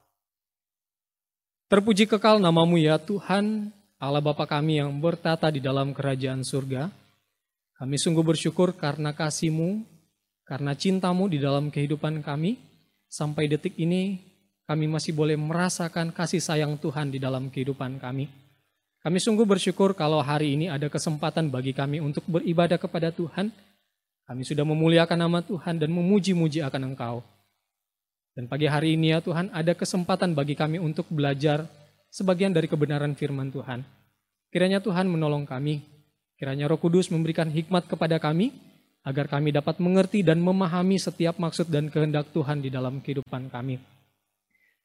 Terpuji 1.68 2.08
kekal 2.08 2.40
namamu 2.40 2.80
ya 2.80 2.96
Tuhan, 2.96 3.76
Allah 4.00 4.24
Bapa 4.24 4.48
kami 4.48 4.80
yang 4.80 4.96
bertata 5.04 5.52
di 5.52 5.60
dalam 5.60 5.92
kerajaan 5.92 6.48
surga. 6.48 6.88
Kami 7.76 7.96
sungguh 8.00 8.24
bersyukur 8.24 8.72
karena 8.72 9.12
kasihmu, 9.12 9.84
karena 10.48 10.72
cintamu 10.72 11.28
di 11.28 11.44
dalam 11.44 11.68
kehidupan 11.68 12.24
kami. 12.24 12.56
Sampai 13.12 13.52
detik 13.52 13.76
ini 13.76 14.24
kami 14.64 14.88
masih 14.88 15.12
boleh 15.12 15.36
merasakan 15.36 16.16
kasih 16.16 16.40
sayang 16.40 16.80
Tuhan 16.80 17.12
di 17.12 17.20
dalam 17.20 17.52
kehidupan 17.52 18.00
kami. 18.00 18.32
Kami 19.04 19.18
sungguh 19.20 19.44
bersyukur 19.44 19.92
kalau 19.92 20.24
hari 20.24 20.56
ini 20.56 20.72
ada 20.72 20.88
kesempatan 20.88 21.52
bagi 21.52 21.76
kami 21.76 22.00
untuk 22.00 22.24
beribadah 22.32 22.80
kepada 22.80 23.12
Tuhan, 23.12 23.52
kami 24.30 24.46
sudah 24.46 24.62
memuliakan 24.62 25.26
nama 25.26 25.42
Tuhan 25.42 25.82
dan 25.82 25.90
memuji-muji 25.90 26.62
akan 26.62 26.94
Engkau. 26.94 27.26
Dan 28.38 28.46
pagi 28.46 28.70
hari 28.70 28.94
ini 28.94 29.10
ya 29.10 29.26
Tuhan, 29.26 29.50
ada 29.50 29.74
kesempatan 29.74 30.38
bagi 30.38 30.54
kami 30.54 30.78
untuk 30.78 31.10
belajar 31.10 31.66
sebagian 32.14 32.54
dari 32.54 32.70
kebenaran 32.70 33.18
firman 33.18 33.50
Tuhan. 33.50 33.82
Kiranya 34.54 34.86
Tuhan 34.86 35.10
menolong 35.10 35.50
kami. 35.50 35.82
Kiranya 36.38 36.70
Roh 36.70 36.78
Kudus 36.78 37.10
memberikan 37.10 37.50
hikmat 37.50 37.90
kepada 37.90 38.22
kami, 38.22 38.54
agar 39.02 39.26
kami 39.26 39.50
dapat 39.50 39.82
mengerti 39.82 40.22
dan 40.22 40.38
memahami 40.46 41.02
setiap 41.02 41.42
maksud 41.42 41.74
dan 41.74 41.90
kehendak 41.90 42.30
Tuhan 42.30 42.62
di 42.62 42.70
dalam 42.70 43.02
kehidupan 43.02 43.50
kami. 43.50 43.82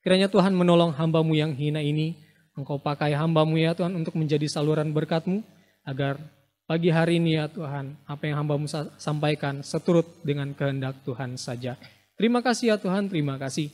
Kiranya 0.00 0.32
Tuhan 0.32 0.56
menolong 0.56 0.96
hambamu 0.96 1.36
yang 1.36 1.52
hina 1.52 1.84
ini, 1.84 2.16
Engkau 2.56 2.80
pakai 2.80 3.12
hambamu 3.12 3.60
ya 3.60 3.76
Tuhan 3.76 3.92
untuk 3.92 4.16
menjadi 4.16 4.48
saluran 4.48 4.88
berkatmu, 4.96 5.44
agar 5.84 6.16
Pagi 6.64 6.88
hari 6.88 7.20
ini 7.20 7.36
ya 7.36 7.44
Tuhan, 7.44 7.92
apa 8.08 8.24
yang 8.24 8.40
hambamu 8.40 8.64
sampaikan 8.96 9.60
seturut 9.60 10.24
dengan 10.24 10.48
kehendak 10.56 11.04
Tuhan 11.04 11.36
saja. 11.36 11.76
Terima 12.16 12.40
kasih 12.40 12.72
ya 12.72 12.76
Tuhan, 12.80 13.12
terima 13.12 13.36
kasih. 13.36 13.68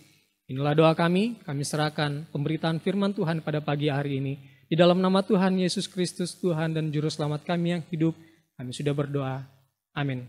Inilah 0.50 0.74
doa 0.74 0.90
kami, 0.98 1.38
kami 1.46 1.62
serahkan 1.62 2.26
pemberitaan 2.34 2.82
firman 2.82 3.14
Tuhan 3.14 3.46
pada 3.46 3.62
pagi 3.62 3.86
hari 3.86 4.18
ini. 4.18 4.42
Di 4.66 4.74
dalam 4.74 4.98
nama 4.98 5.22
Tuhan 5.22 5.54
Yesus 5.62 5.86
Kristus, 5.86 6.34
Tuhan 6.42 6.74
dan 6.74 6.90
Juru 6.90 7.06
Selamat 7.06 7.46
kami 7.46 7.78
yang 7.78 7.82
hidup, 7.94 8.10
kami 8.58 8.74
sudah 8.74 8.90
berdoa. 8.90 9.46
Amin. 9.94 10.26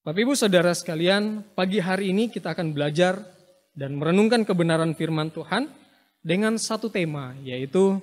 Bapak 0.00 0.24
Ibu 0.24 0.32
Saudara 0.40 0.72
sekalian, 0.72 1.44
pagi 1.52 1.84
hari 1.84 2.16
ini 2.16 2.32
kita 2.32 2.56
akan 2.56 2.72
belajar 2.72 3.20
dan 3.76 3.92
merenungkan 4.00 4.40
kebenaran 4.48 4.96
firman 4.96 5.28
Tuhan 5.36 5.68
dengan 6.24 6.56
satu 6.56 6.88
tema, 6.88 7.36
yaitu 7.44 8.00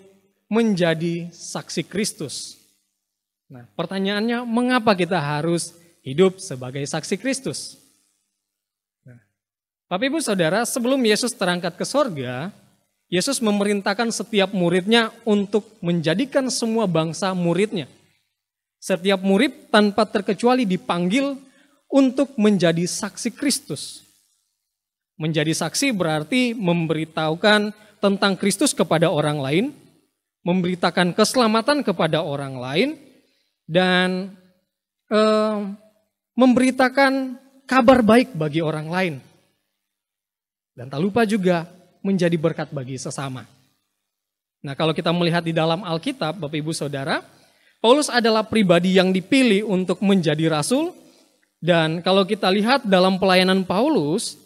menjadi 0.54 1.34
saksi 1.34 1.90
Kristus. 1.90 2.65
Nah, 3.46 3.70
pertanyaannya, 3.78 4.42
mengapa 4.42 4.98
kita 4.98 5.22
harus 5.22 5.78
hidup 6.02 6.42
sebagai 6.42 6.82
saksi 6.82 7.18
Kristus? 7.22 7.78
Nah, 9.06 9.22
Bapak 9.86 10.10
Ibu 10.10 10.20
Saudara, 10.22 10.66
sebelum 10.66 10.98
Yesus 11.06 11.34
terangkat 11.38 11.78
ke 11.78 11.86
sorga, 11.86 12.50
Yesus 13.06 13.38
memerintahkan 13.38 14.10
setiap 14.10 14.50
muridnya 14.50 15.14
untuk 15.30 15.78
menjadikan 15.78 16.50
semua 16.50 16.90
bangsa 16.90 17.38
muridnya. 17.38 17.86
Setiap 18.82 19.22
murid 19.22 19.70
tanpa 19.70 20.10
terkecuali 20.10 20.66
dipanggil 20.66 21.38
untuk 21.90 22.34
menjadi 22.38 22.86
saksi 22.86 23.34
Kristus. 23.34 24.02
Menjadi 25.22 25.54
saksi 25.54 25.94
berarti 25.94 26.58
memberitahukan 26.58 27.72
tentang 28.02 28.34
Kristus 28.36 28.74
kepada 28.74 29.14
orang 29.14 29.38
lain, 29.38 29.66
memberitakan 30.42 31.14
keselamatan 31.14 31.86
kepada 31.86 32.26
orang 32.26 32.58
lain, 32.58 32.90
dan 33.66 34.34
eh, 35.10 35.58
memberitakan 36.38 37.38
kabar 37.66 38.06
baik 38.06 38.38
bagi 38.38 38.62
orang 38.62 38.88
lain. 38.90 39.16
Dan 40.76 40.92
tak 40.92 41.02
lupa 41.02 41.24
juga 41.24 41.66
menjadi 42.06 42.36
berkat 42.38 42.70
bagi 42.70 43.00
sesama. 43.00 43.48
Nah 44.66 44.74
kalau 44.74 44.94
kita 44.94 45.14
melihat 45.14 45.46
di 45.46 45.54
dalam 45.54 45.82
Alkitab, 45.82 46.38
Bapak 46.42 46.58
Ibu 46.58 46.74
Saudara, 46.74 47.22
Paulus 47.80 48.10
adalah 48.10 48.42
pribadi 48.46 48.98
yang 48.98 49.14
dipilih 49.14 49.66
untuk 49.66 50.02
menjadi 50.02 50.50
rasul. 50.50 50.92
Dan 51.62 52.04
kalau 52.04 52.28
kita 52.28 52.52
lihat 52.52 52.86
dalam 52.86 53.18
pelayanan 53.18 53.66
Paulus, 53.66 54.38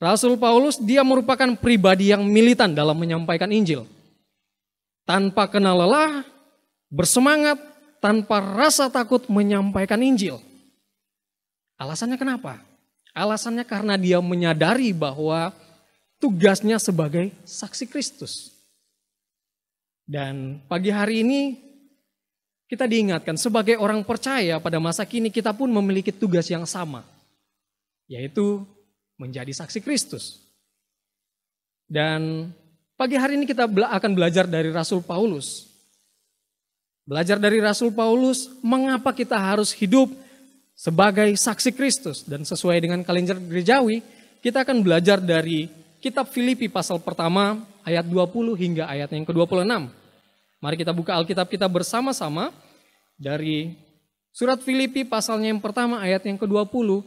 Rasul 0.00 0.40
Paulus 0.40 0.80
dia 0.80 1.04
merupakan 1.04 1.52
pribadi 1.60 2.08
yang 2.08 2.24
militan 2.24 2.72
dalam 2.72 2.96
menyampaikan 2.96 3.52
Injil. 3.52 3.84
Tanpa 5.04 5.44
kenal 5.52 5.76
lelah, 5.76 6.24
bersemangat, 6.88 7.60
tanpa 8.00 8.40
rasa 8.40 8.88
takut 8.88 9.28
menyampaikan 9.28 10.00
Injil. 10.00 10.40
Alasannya 11.76 12.16
kenapa? 12.16 12.60
Alasannya 13.12 13.64
karena 13.68 14.00
dia 14.00 14.18
menyadari 14.20 14.92
bahwa 14.96 15.52
tugasnya 16.20 16.80
sebagai 16.80 17.32
saksi 17.44 17.88
Kristus. 17.88 18.52
Dan 20.08 20.64
pagi 20.66 20.90
hari 20.90 21.22
ini 21.22 21.40
kita 22.66 22.88
diingatkan 22.88 23.38
sebagai 23.38 23.78
orang 23.78 24.02
percaya 24.02 24.58
pada 24.58 24.82
masa 24.82 25.06
kini 25.06 25.30
kita 25.30 25.54
pun 25.54 25.70
memiliki 25.70 26.10
tugas 26.10 26.50
yang 26.50 26.66
sama. 26.66 27.06
Yaitu 28.10 28.66
menjadi 29.20 29.52
saksi 29.54 29.80
Kristus. 29.84 30.42
Dan 31.86 32.50
pagi 32.94 33.18
hari 33.18 33.38
ini 33.38 33.46
kita 33.46 33.66
akan 33.66 34.12
belajar 34.14 34.46
dari 34.46 34.70
Rasul 34.70 35.02
Paulus 35.02 35.69
Belajar 37.10 37.42
dari 37.42 37.58
Rasul 37.58 37.90
Paulus, 37.90 38.46
mengapa 38.62 39.10
kita 39.10 39.34
harus 39.34 39.74
hidup 39.74 40.14
sebagai 40.78 41.34
saksi 41.34 41.74
Kristus. 41.74 42.22
Dan 42.22 42.46
sesuai 42.46 42.78
dengan 42.78 43.02
kalender 43.02 43.34
gerejawi, 43.34 43.98
kita 44.38 44.62
akan 44.62 44.78
belajar 44.86 45.18
dari 45.18 45.66
kitab 45.98 46.30
Filipi 46.30 46.70
pasal 46.70 47.02
pertama 47.02 47.66
ayat 47.82 48.06
20 48.06 48.54
hingga 48.54 48.86
ayat 48.86 49.10
yang 49.10 49.26
ke-26. 49.26 49.90
Mari 50.62 50.76
kita 50.78 50.94
buka 50.94 51.18
Alkitab 51.18 51.50
kita 51.50 51.66
bersama-sama 51.66 52.54
dari 53.18 53.74
surat 54.30 54.62
Filipi 54.62 55.02
pasalnya 55.02 55.50
yang 55.50 55.58
pertama 55.58 55.98
ayat 55.98 56.22
yang 56.30 56.38
ke-20 56.38 57.02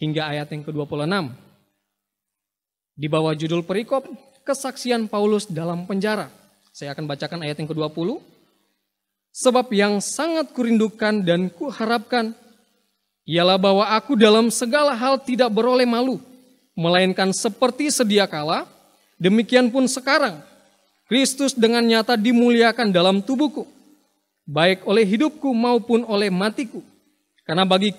hingga 0.00 0.24
ayat 0.24 0.48
yang 0.56 0.64
ke-26. 0.64 1.36
Di 2.96 3.06
bawah 3.12 3.36
judul 3.36 3.60
perikop, 3.60 4.08
kesaksian 4.40 5.04
Paulus 5.04 5.44
dalam 5.44 5.84
penjara. 5.84 6.32
Saya 6.72 6.96
akan 6.96 7.04
bacakan 7.04 7.44
ayat 7.44 7.60
yang 7.60 7.68
ke-20 7.68 8.32
Sebab 9.34 9.66
yang 9.74 9.98
sangat 9.98 10.54
kurindukan 10.54 11.18
dan 11.26 11.50
kuharapkan 11.50 12.38
ialah 13.26 13.58
bahwa 13.58 13.82
aku 13.90 14.14
dalam 14.14 14.46
segala 14.46 14.94
hal 14.94 15.18
tidak 15.18 15.50
beroleh 15.50 15.82
malu, 15.82 16.22
melainkan 16.78 17.34
seperti 17.34 17.90
sedia 17.90 18.30
kala, 18.30 18.62
demikian 19.18 19.74
pun 19.74 19.90
sekarang, 19.90 20.38
Kristus 21.10 21.50
dengan 21.50 21.82
nyata 21.82 22.14
dimuliakan 22.14 22.94
dalam 22.94 23.18
tubuhku, 23.26 23.66
baik 24.46 24.86
oleh 24.86 25.02
hidupku 25.02 25.50
maupun 25.50 26.06
oleh 26.06 26.30
matiku. 26.30 26.78
Karena 27.42 27.66
bagi 27.66 27.90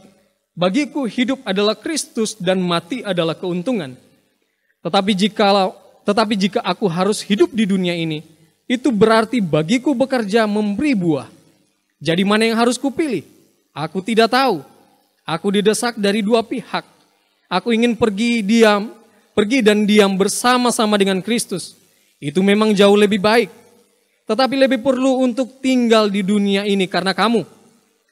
bagiku 0.55 1.03
hidup 1.03 1.43
adalah 1.43 1.75
Kristus 1.75 2.39
dan 2.39 2.63
mati 2.63 3.03
adalah 3.03 3.35
keuntungan. 3.35 3.99
Tetapi 4.87 5.11
jika 5.11 5.67
tetapi 6.07 6.33
jika 6.37 6.63
aku 6.63 6.87
harus 6.87 7.19
hidup 7.19 7.51
di 7.51 7.67
dunia 7.67 7.91
ini, 7.91 8.23
itu 8.65 8.89
berarti 8.89 9.41
bagiku 9.41 9.93
bekerja 9.93 10.49
memberi 10.49 10.97
buah. 10.97 11.29
Jadi 12.01 12.25
mana 12.25 12.49
yang 12.49 12.57
harus 12.57 12.81
kupilih? 12.81 13.25
Aku 13.71 14.01
tidak 14.01 14.33
tahu. 14.33 14.61
Aku 15.25 15.53
didesak 15.53 15.97
dari 15.97 16.21
dua 16.21 16.41
pihak. 16.45 16.85
Aku 17.49 17.73
ingin 17.73 17.93
pergi 17.93 18.41
diam, 18.41 18.89
pergi 19.37 19.61
dan 19.61 19.85
diam 19.85 20.17
bersama-sama 20.17 20.97
dengan 20.97 21.21
Kristus. 21.21 21.77
Itu 22.17 22.41
memang 22.41 22.73
jauh 22.73 22.97
lebih 22.97 23.21
baik. 23.21 23.49
Tetapi 24.25 24.55
lebih 24.57 24.81
perlu 24.81 25.21
untuk 25.21 25.61
tinggal 25.61 26.09
di 26.09 26.25
dunia 26.25 26.65
ini 26.65 26.89
karena 26.89 27.13
kamu. 27.13 27.45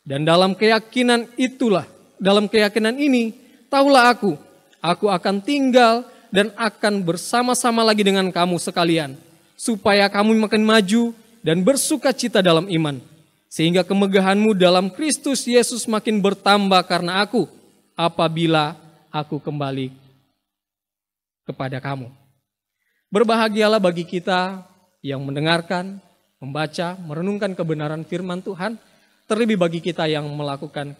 Dan 0.06 0.22
dalam 0.22 0.54
keyakinan 0.54 1.34
itulah, 1.34 1.90
dalam 2.22 2.46
keyakinan 2.46 2.94
ini, 3.02 3.34
tahulah 3.74 4.14
aku, 4.14 4.38
aku 4.78 5.10
akan 5.10 5.42
tinggal 5.42 6.06
dan 6.30 6.54
akan 6.54 7.02
bersama-sama 7.02 7.82
lagi 7.82 8.06
dengan 8.06 8.30
kamu 8.30 8.62
sekalian 8.62 9.18
supaya 9.58 10.10
kamu 10.10 10.38
makin 10.48 10.64
maju 10.66 11.16
dan 11.44 11.62
bersuka 11.62 12.12
cita 12.16 12.40
dalam 12.40 12.68
iman. 12.70 12.98
sehingga 13.54 13.86
kemegahanmu 13.86 14.58
dalam 14.58 14.90
Kristus 14.90 15.46
Yesus 15.46 15.86
makin 15.86 16.18
bertambah 16.18 16.82
karena 16.90 17.22
aku 17.22 17.46
apabila 17.94 18.74
aku 19.14 19.38
kembali 19.38 19.94
kepada 21.46 21.78
kamu. 21.78 22.10
Berbahagialah 23.14 23.78
bagi 23.78 24.10
kita 24.10 24.66
yang 25.06 25.22
mendengarkan, 25.22 26.02
membaca, 26.42 26.98
merenungkan 26.98 27.54
kebenaran 27.54 28.02
firman 28.10 28.42
Tuhan, 28.42 28.74
terlebih 29.30 29.62
bagi 29.62 29.86
kita 29.86 30.10
yang 30.10 30.26
melakukan 30.34 30.98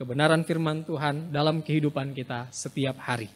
kebenaran 0.00 0.40
firman 0.48 0.80
Tuhan 0.88 1.28
dalam 1.28 1.60
kehidupan 1.60 2.16
kita 2.16 2.48
setiap 2.48 2.96
hari. 2.96 3.28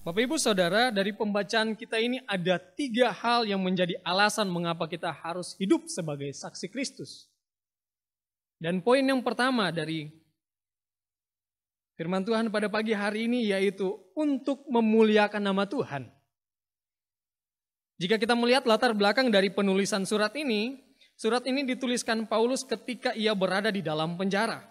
Bapak 0.00 0.32
Ibu 0.32 0.40
Saudara, 0.40 0.88
dari 0.88 1.12
pembacaan 1.12 1.76
kita 1.76 2.00
ini 2.00 2.24
ada 2.24 2.56
tiga 2.56 3.12
hal 3.12 3.44
yang 3.44 3.60
menjadi 3.60 4.00
alasan 4.00 4.48
mengapa 4.48 4.88
kita 4.88 5.12
harus 5.12 5.52
hidup 5.60 5.92
sebagai 5.92 6.32
saksi 6.32 6.72
Kristus. 6.72 7.28
Dan 8.56 8.80
poin 8.80 9.04
yang 9.04 9.20
pertama 9.20 9.68
dari 9.68 10.08
firman 12.00 12.24
Tuhan 12.24 12.48
pada 12.48 12.72
pagi 12.72 12.96
hari 12.96 13.28
ini 13.28 13.52
yaitu 13.52 13.92
untuk 14.16 14.64
memuliakan 14.72 15.52
nama 15.52 15.68
Tuhan. 15.68 16.08
Jika 18.00 18.16
kita 18.16 18.32
melihat 18.32 18.64
latar 18.64 18.96
belakang 18.96 19.28
dari 19.28 19.52
penulisan 19.52 20.08
surat 20.08 20.32
ini, 20.32 20.80
surat 21.12 21.44
ini 21.44 21.60
dituliskan 21.68 22.24
Paulus 22.24 22.64
ketika 22.64 23.12
ia 23.12 23.36
berada 23.36 23.68
di 23.68 23.84
dalam 23.84 24.16
penjara. 24.16 24.64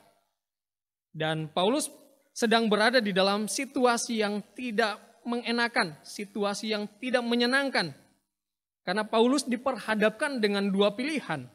Dan 1.13 1.53
Paulus 1.53 1.85
sedang 2.33 2.65
berada 2.65 2.97
di 2.97 3.13
dalam 3.13 3.45
situasi 3.45 4.25
yang 4.25 4.41
tidak 4.57 5.08
mengenakan, 5.29 5.93
situasi 6.01 6.73
yang 6.73 6.89
tidak 6.97 7.21
menyenangkan. 7.21 7.93
Karena 8.81 9.05
Paulus 9.05 9.45
diperhadapkan 9.45 10.41
dengan 10.41 10.73
dua 10.73 10.97
pilihan, 10.97 11.45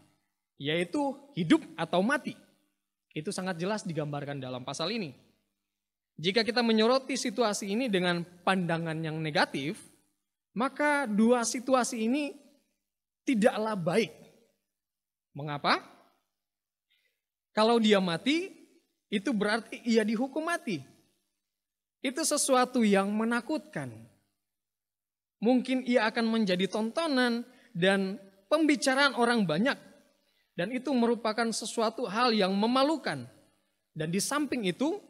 yaitu 0.55 1.19
hidup 1.35 1.67
atau 1.75 1.99
mati. 2.07 2.39
Itu 3.11 3.35
sangat 3.35 3.59
jelas 3.59 3.83
digambarkan 3.83 4.39
dalam 4.39 4.63
pasal 4.63 4.95
ini. 4.95 5.11
Jika 6.15 6.47
kita 6.47 6.63
menyoroti 6.63 7.19
situasi 7.19 7.75
ini 7.75 7.91
dengan 7.91 8.23
pandangan 8.23 8.95
yang 9.03 9.19
negatif, 9.19 9.83
maka 10.55 11.11
dua 11.11 11.43
situasi 11.43 12.07
ini 12.07 12.31
tidaklah 13.27 13.75
baik. 13.75 14.15
Mengapa? 15.35 15.83
Kalau 17.51 17.83
dia 17.83 17.99
mati, 17.99 18.55
itu 19.11 19.35
berarti 19.35 19.83
ia 19.83 20.07
dihukum 20.07 20.47
mati 20.47 20.94
itu 22.05 22.21
sesuatu 22.21 22.85
yang 22.85 23.09
menakutkan. 23.09 23.89
Mungkin 25.41 25.89
ia 25.89 26.05
akan 26.13 26.29
menjadi 26.29 26.69
tontonan 26.69 27.49
dan 27.73 28.21
pembicaraan 28.53 29.17
orang 29.17 29.49
banyak. 29.49 29.81
Dan 30.55 30.71
itu 30.71 30.93
merupakan 30.93 31.49
sesuatu 31.51 32.05
hal 32.07 32.31
yang 32.37 32.53
memalukan. 32.55 33.27
Dan 33.91 34.09
di 34.13 34.21
samping 34.23 34.69
itu, 34.69 35.01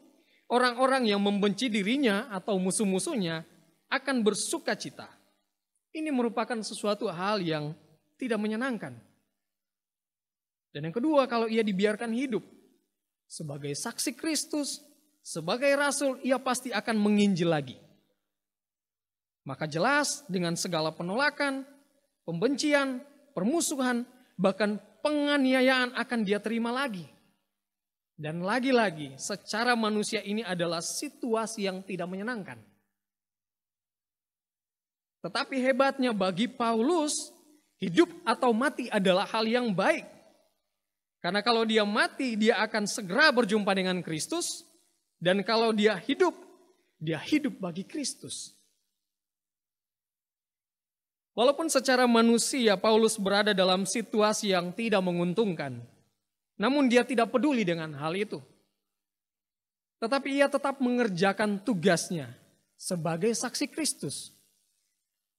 orang-orang 0.49 1.05
yang 1.05 1.21
membenci 1.21 1.69
dirinya 1.69 2.31
atau 2.33 2.57
musuh-musuhnya 2.57 3.45
akan 3.91 4.25
bersuka 4.25 4.73
cita. 4.73 5.05
Ini 5.93 6.09
merupakan 6.09 6.57
sesuatu 6.65 7.11
hal 7.11 7.43
yang 7.45 7.77
tidak 8.17 8.41
menyenangkan. 8.41 8.97
Dan 10.73 10.89
yang 10.89 10.95
kedua, 10.95 11.29
kalau 11.29 11.45
ia 11.45 11.61
dibiarkan 11.61 12.09
hidup 12.11 12.41
sebagai 13.29 13.71
saksi 13.77 14.17
Kristus, 14.17 14.81
sebagai 15.25 15.73
rasul, 15.73 16.21
ia 16.21 16.37
pasti 16.37 16.69
akan 16.69 17.01
menginjil 17.01 17.49
lagi. 17.49 17.81
Maka 19.41 19.65
jelas 19.65 20.21
dengan 20.29 20.53
segala 20.53 20.93
penolakan, 20.93 21.65
pembencian, 22.25 23.01
permusuhan, 23.33 24.05
bahkan 24.37 24.77
penganiayaan 25.01 25.97
akan 25.97 26.19
dia 26.21 26.37
terima 26.37 26.69
lagi. 26.69 27.05
Dan 28.15 28.45
lagi-lagi, 28.45 29.17
secara 29.19 29.75
manusia 29.75 30.23
ini 30.23 30.45
adalah 30.45 30.79
situasi 30.79 31.67
yang 31.67 31.83
tidak 31.83 32.07
menyenangkan. 32.07 32.57
Tetapi 35.25 35.57
hebatnya 35.57 36.13
bagi 36.13 36.47
Paulus, 36.47 37.33
hidup 37.81 38.07
atau 38.23 38.55
mati 38.55 38.87
adalah 38.87 39.27
hal 39.27 39.43
yang 39.45 39.73
baik. 39.73 40.05
Karena 41.19 41.41
kalau 41.41 41.65
dia 41.65 41.83
mati, 41.83 42.37
dia 42.37 42.61
akan 42.61 42.85
segera 42.85 43.33
berjumpa 43.33 43.73
dengan 43.73 43.99
Kristus, 43.99 44.63
dan 45.19 45.41
kalau 45.47 45.71
dia 45.71 45.95
hidup, 45.95 46.35
dia 46.99 47.19
hidup 47.19 47.55
bagi 47.59 47.87
Kristus. 47.87 48.55
Walaupun 51.35 51.67
secara 51.67 52.07
manusia 52.07 52.79
Paulus 52.79 53.19
berada 53.19 53.51
dalam 53.51 53.83
situasi 53.83 54.55
yang 54.55 54.71
tidak 54.71 55.03
menguntungkan, 55.03 55.83
namun 56.55 56.87
dia 56.87 57.03
tidak 57.03 57.27
peduli 57.35 57.67
dengan 57.67 57.91
hal 57.99 58.15
itu. 58.15 58.39
Tetapi 59.99 60.39
ia 60.39 60.47
tetap 60.47 60.79
mengerjakan 60.79 61.59
tugasnya 61.59 62.31
sebagai 62.79 63.31
saksi 63.35 63.67
Kristus. 63.67 64.31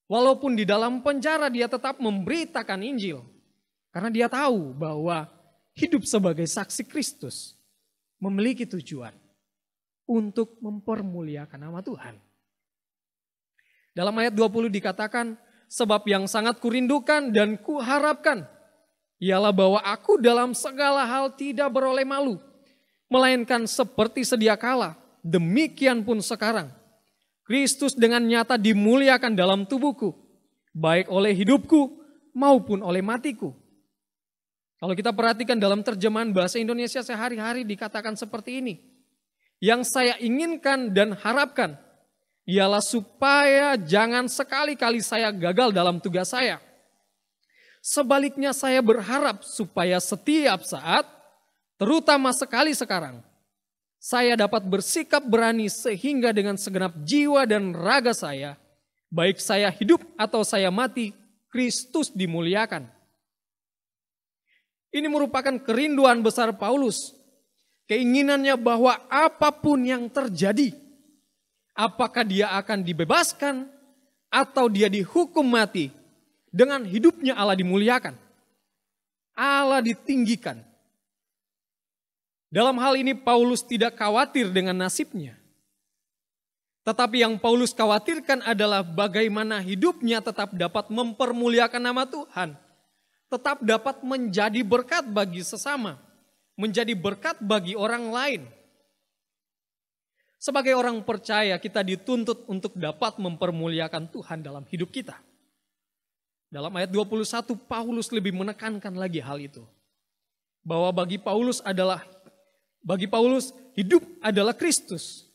Walaupun 0.05 0.53
di 0.53 0.63
dalam 0.63 1.01
penjara 1.01 1.49
dia 1.49 1.65
tetap 1.65 1.97
memberitakan 1.97 2.79
Injil. 2.85 3.25
Karena 3.89 4.13
dia 4.13 4.29
tahu 4.29 4.77
bahwa 4.77 5.25
hidup 5.73 6.05
sebagai 6.05 6.45
saksi 6.45 6.85
Kristus 6.85 7.57
memiliki 8.21 8.69
tujuan 8.69 9.13
untuk 10.07 10.55
mempermuliakan 10.63 11.59
nama 11.67 11.83
Tuhan. 11.83 12.15
Dalam 13.91 14.15
ayat 14.15 14.31
20 14.31 14.71
dikatakan, 14.71 15.35
sebab 15.67 16.07
yang 16.07 16.25
sangat 16.25 16.63
kurindukan 16.63 17.29
dan 17.35 17.59
kuharapkan, 17.59 18.47
ialah 19.19 19.51
bahwa 19.51 19.83
aku 19.83 20.17
dalam 20.17 20.55
segala 20.55 21.03
hal 21.03 21.35
tidak 21.35 21.67
beroleh 21.73 22.07
malu, 22.07 22.39
melainkan 23.11 23.67
seperti 23.67 24.23
sedia 24.23 24.55
kala, 24.55 24.95
demikian 25.25 26.01
pun 26.07 26.23
sekarang. 26.23 26.71
Kristus 27.43 27.95
dengan 27.95 28.23
nyata 28.23 28.55
dimuliakan 28.59 29.33
dalam 29.35 29.63
tubuhku, 29.67 30.13
baik 30.75 31.07
oleh 31.11 31.33
hidupku 31.35 31.97
maupun 32.35 32.83
oleh 32.85 33.01
matiku. 33.01 33.55
Kalau 34.77 34.93
kita 34.93 35.09
perhatikan 35.09 35.57
dalam 35.57 35.81
terjemahan 35.81 36.29
bahasa 36.29 36.61
Indonesia 36.61 37.01
sehari-hari 37.01 37.65
dikatakan 37.65 38.13
seperti 38.13 38.61
ini. 38.61 38.77
Yang 39.57 39.89
saya 39.89 40.13
inginkan 40.21 40.93
dan 40.93 41.17
harapkan 41.17 41.81
ialah 42.45 42.79
supaya 42.79 43.73
jangan 43.75 44.29
sekali-kali 44.29 45.01
saya 45.01 45.33
gagal 45.33 45.73
dalam 45.73 45.97
tugas 45.97 46.29
saya. 46.29 46.61
Sebaliknya 47.81 48.53
saya 48.53 48.79
berharap 48.85 49.41
supaya 49.41 49.97
setiap 49.97 50.61
saat, 50.61 51.07
terutama 51.81 52.29
sekali 52.35 52.75
sekarang, 52.77 53.23
saya 53.97 54.37
dapat 54.37 54.61
bersikap 54.69 55.25
berani 55.25 55.67
sehingga 55.67 56.29
dengan 56.29 56.55
segenap 56.55 56.93
jiwa 57.01 57.49
dan 57.49 57.73
raga 57.73 58.13
saya, 58.13 58.55
baik 59.09 59.41
saya 59.41 59.73
hidup 59.73 60.05
atau 60.15 60.45
saya 60.45 60.69
mati, 60.69 61.17
Kristus 61.49 62.13
dimuliakan. 62.13 62.85
Ini 64.93 65.07
merupakan 65.09 65.57
kerinduan 65.59 66.21
besar 66.21 66.53
Paulus 66.55 67.16
Keinginannya 67.87 68.59
bahwa 68.59 68.99
apa 69.07 69.47
pun 69.47 69.79
yang 69.79 70.11
terjadi, 70.11 70.75
apakah 71.71 72.27
dia 72.27 72.51
akan 72.59 72.83
dibebaskan 72.83 73.63
atau 74.27 74.67
dia 74.67 74.91
dihukum 74.91 75.47
mati, 75.47 75.87
dengan 76.51 76.83
hidupnya 76.83 77.39
Allah 77.39 77.55
dimuliakan. 77.55 78.11
Allah 79.39 79.79
ditinggikan. 79.79 80.59
Dalam 82.51 82.75
hal 82.79 82.99
ini 82.99 83.15
Paulus 83.15 83.63
tidak 83.63 83.95
khawatir 83.95 84.51
dengan 84.51 84.75
nasibnya. 84.75 85.39
Tetapi 86.83 87.23
yang 87.23 87.35
Paulus 87.39 87.71
khawatirkan 87.75 88.43
adalah 88.43 88.83
bagaimana 88.83 89.63
hidupnya 89.63 90.19
tetap 90.19 90.55
dapat 90.55 90.87
mempermuliakan 90.91 91.83
nama 91.83 92.03
Tuhan. 92.07 92.55
Tetap 93.27 93.59
dapat 93.63 94.03
menjadi 94.07 94.63
berkat 94.63 95.03
bagi 95.11 95.43
sesama 95.43 96.06
menjadi 96.57 96.97
berkat 96.97 97.37
bagi 97.39 97.77
orang 97.77 98.09
lain. 98.09 98.41
Sebagai 100.37 100.73
orang 100.77 101.01
percaya, 101.01 101.57
kita 101.57 101.81
dituntut 101.81 102.45
untuk 102.49 102.73
dapat 102.77 103.17
mempermuliakan 103.17 104.09
Tuhan 104.09 104.41
dalam 104.41 104.65
hidup 104.69 104.89
kita. 104.93 105.17
Dalam 106.49 106.73
ayat 106.77 106.93
21, 106.93 107.57
Paulus 107.65 108.09
lebih 108.13 108.33
menekankan 108.33 108.93
lagi 108.97 109.21
hal 109.21 109.41
itu. 109.41 109.65
Bahwa 110.61 110.91
bagi 110.93 111.17
Paulus 111.17 111.63
adalah 111.63 112.05
bagi 112.85 113.09
Paulus 113.09 113.51
hidup 113.73 114.03
adalah 114.21 114.53
Kristus. 114.53 115.27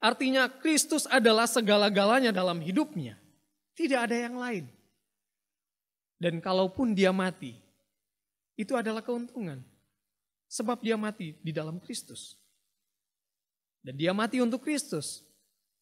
Artinya 0.00 0.46
Kristus 0.46 1.04
adalah 1.10 1.50
segala-galanya 1.50 2.30
dalam 2.30 2.62
hidupnya. 2.62 3.18
Tidak 3.76 3.96
ada 3.96 4.16
yang 4.16 4.38
lain. 4.38 4.64
Dan 6.16 6.40
kalaupun 6.40 6.96
dia 6.96 7.12
mati, 7.12 7.65
itu 8.56 8.72
adalah 8.72 9.04
keuntungan. 9.04 9.60
Sebab 10.48 10.80
dia 10.80 10.96
mati 10.96 11.36
di 11.44 11.52
dalam 11.52 11.76
Kristus. 11.78 12.40
Dan 13.84 13.94
dia 13.94 14.16
mati 14.16 14.40
untuk 14.40 14.64
Kristus. 14.64 15.22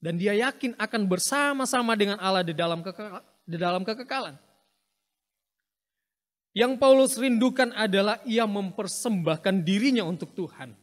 Dan 0.03 0.21
dia 0.21 0.37
yakin 0.37 0.77
akan 0.77 1.03
bersama-sama 1.09 1.97
dengan 1.97 2.21
Allah 2.21 2.45
di 2.45 2.53
dalam, 2.53 2.85
di 3.49 3.57
dalam 3.57 3.87
kekekalan. 3.87 4.37
Yang 6.55 6.73
Paulus 6.79 7.19
rindukan 7.19 7.73
adalah 7.75 8.21
ia 8.29 8.45
mempersembahkan 8.45 9.65
dirinya 9.65 10.07
untuk 10.07 10.37
Tuhan. 10.37 10.77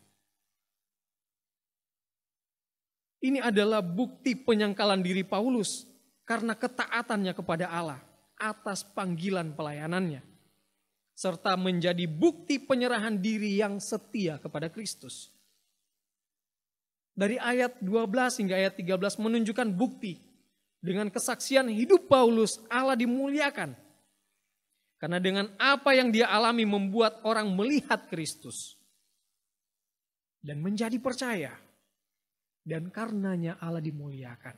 Ini 3.21 3.39
adalah 3.39 3.85
bukti 3.85 4.33
penyangkalan 4.33 5.05
diri 5.05 5.21
Paulus 5.21 5.85
karena 6.25 6.57
ketaatannya 6.57 7.37
kepada 7.37 7.69
Allah 7.69 8.01
atas 8.33 8.81
panggilan 8.81 9.53
pelayanannya. 9.53 10.30
Serta 11.13 11.53
menjadi 11.59 12.07
bukti 12.09 12.57
penyerahan 12.57 13.19
diri 13.19 13.59
yang 13.59 13.77
setia 13.77 14.41
kepada 14.41 14.71
Kristus. 14.71 15.29
Dari 17.11 17.37
ayat 17.37 17.77
12 17.83 18.41
hingga 18.41 18.55
ayat 18.57 18.73
13 18.79 19.21
menunjukkan 19.21 19.69
bukti 19.75 20.17
dengan 20.81 21.11
kesaksian 21.11 21.69
hidup 21.69 22.09
Paulus 22.09 22.57
Allah 22.71 22.97
dimuliakan 22.97 23.77
karena 25.01 25.17
dengan 25.17 25.49
apa 25.57 25.97
yang 25.97 26.13
dia 26.13 26.29
alami 26.29 26.61
membuat 26.61 27.25
orang 27.25 27.49
melihat 27.57 28.05
Kristus 28.05 28.77
dan 30.45 30.61
menjadi 30.61 30.97
percaya. 31.01 31.53
Dan 32.61 32.93
karenanya 32.93 33.57
Allah 33.57 33.81
dimuliakan. 33.81 34.53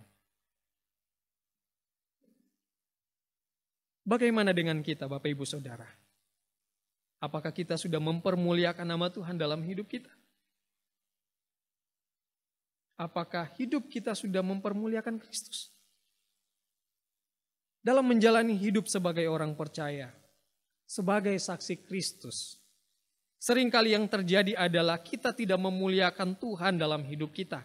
Bagaimana 4.03 4.51
dengan 4.51 4.83
kita 4.83 5.07
Bapak 5.07 5.31
Ibu 5.31 5.47
Saudara? 5.47 5.87
Apakah 7.23 7.55
kita 7.55 7.79
sudah 7.79 8.03
mempermuliakan 8.03 8.83
nama 8.83 9.07
Tuhan 9.07 9.39
dalam 9.39 9.63
hidup 9.63 9.88
kita? 9.88 10.12
Apakah 12.99 13.47
hidup 13.55 13.88
kita 13.88 14.12
sudah 14.12 14.43
mempermuliakan 14.43 15.23
Kristus? 15.23 15.71
Dalam 17.79 18.03
menjalani 18.12 18.59
hidup 18.59 18.91
sebagai 18.91 19.23
orang 19.31 19.55
percaya, 19.55 20.12
sebagai 20.83 21.36
saksi 21.39 21.88
Kristus. 21.88 22.59
Seringkali 23.39 23.95
yang 23.95 24.07
terjadi 24.12 24.59
adalah 24.59 24.99
kita 24.99 25.31
tidak 25.31 25.59
memuliakan 25.63 26.36
Tuhan 26.36 26.75
dalam 26.75 27.07
hidup 27.07 27.31
kita. 27.31 27.63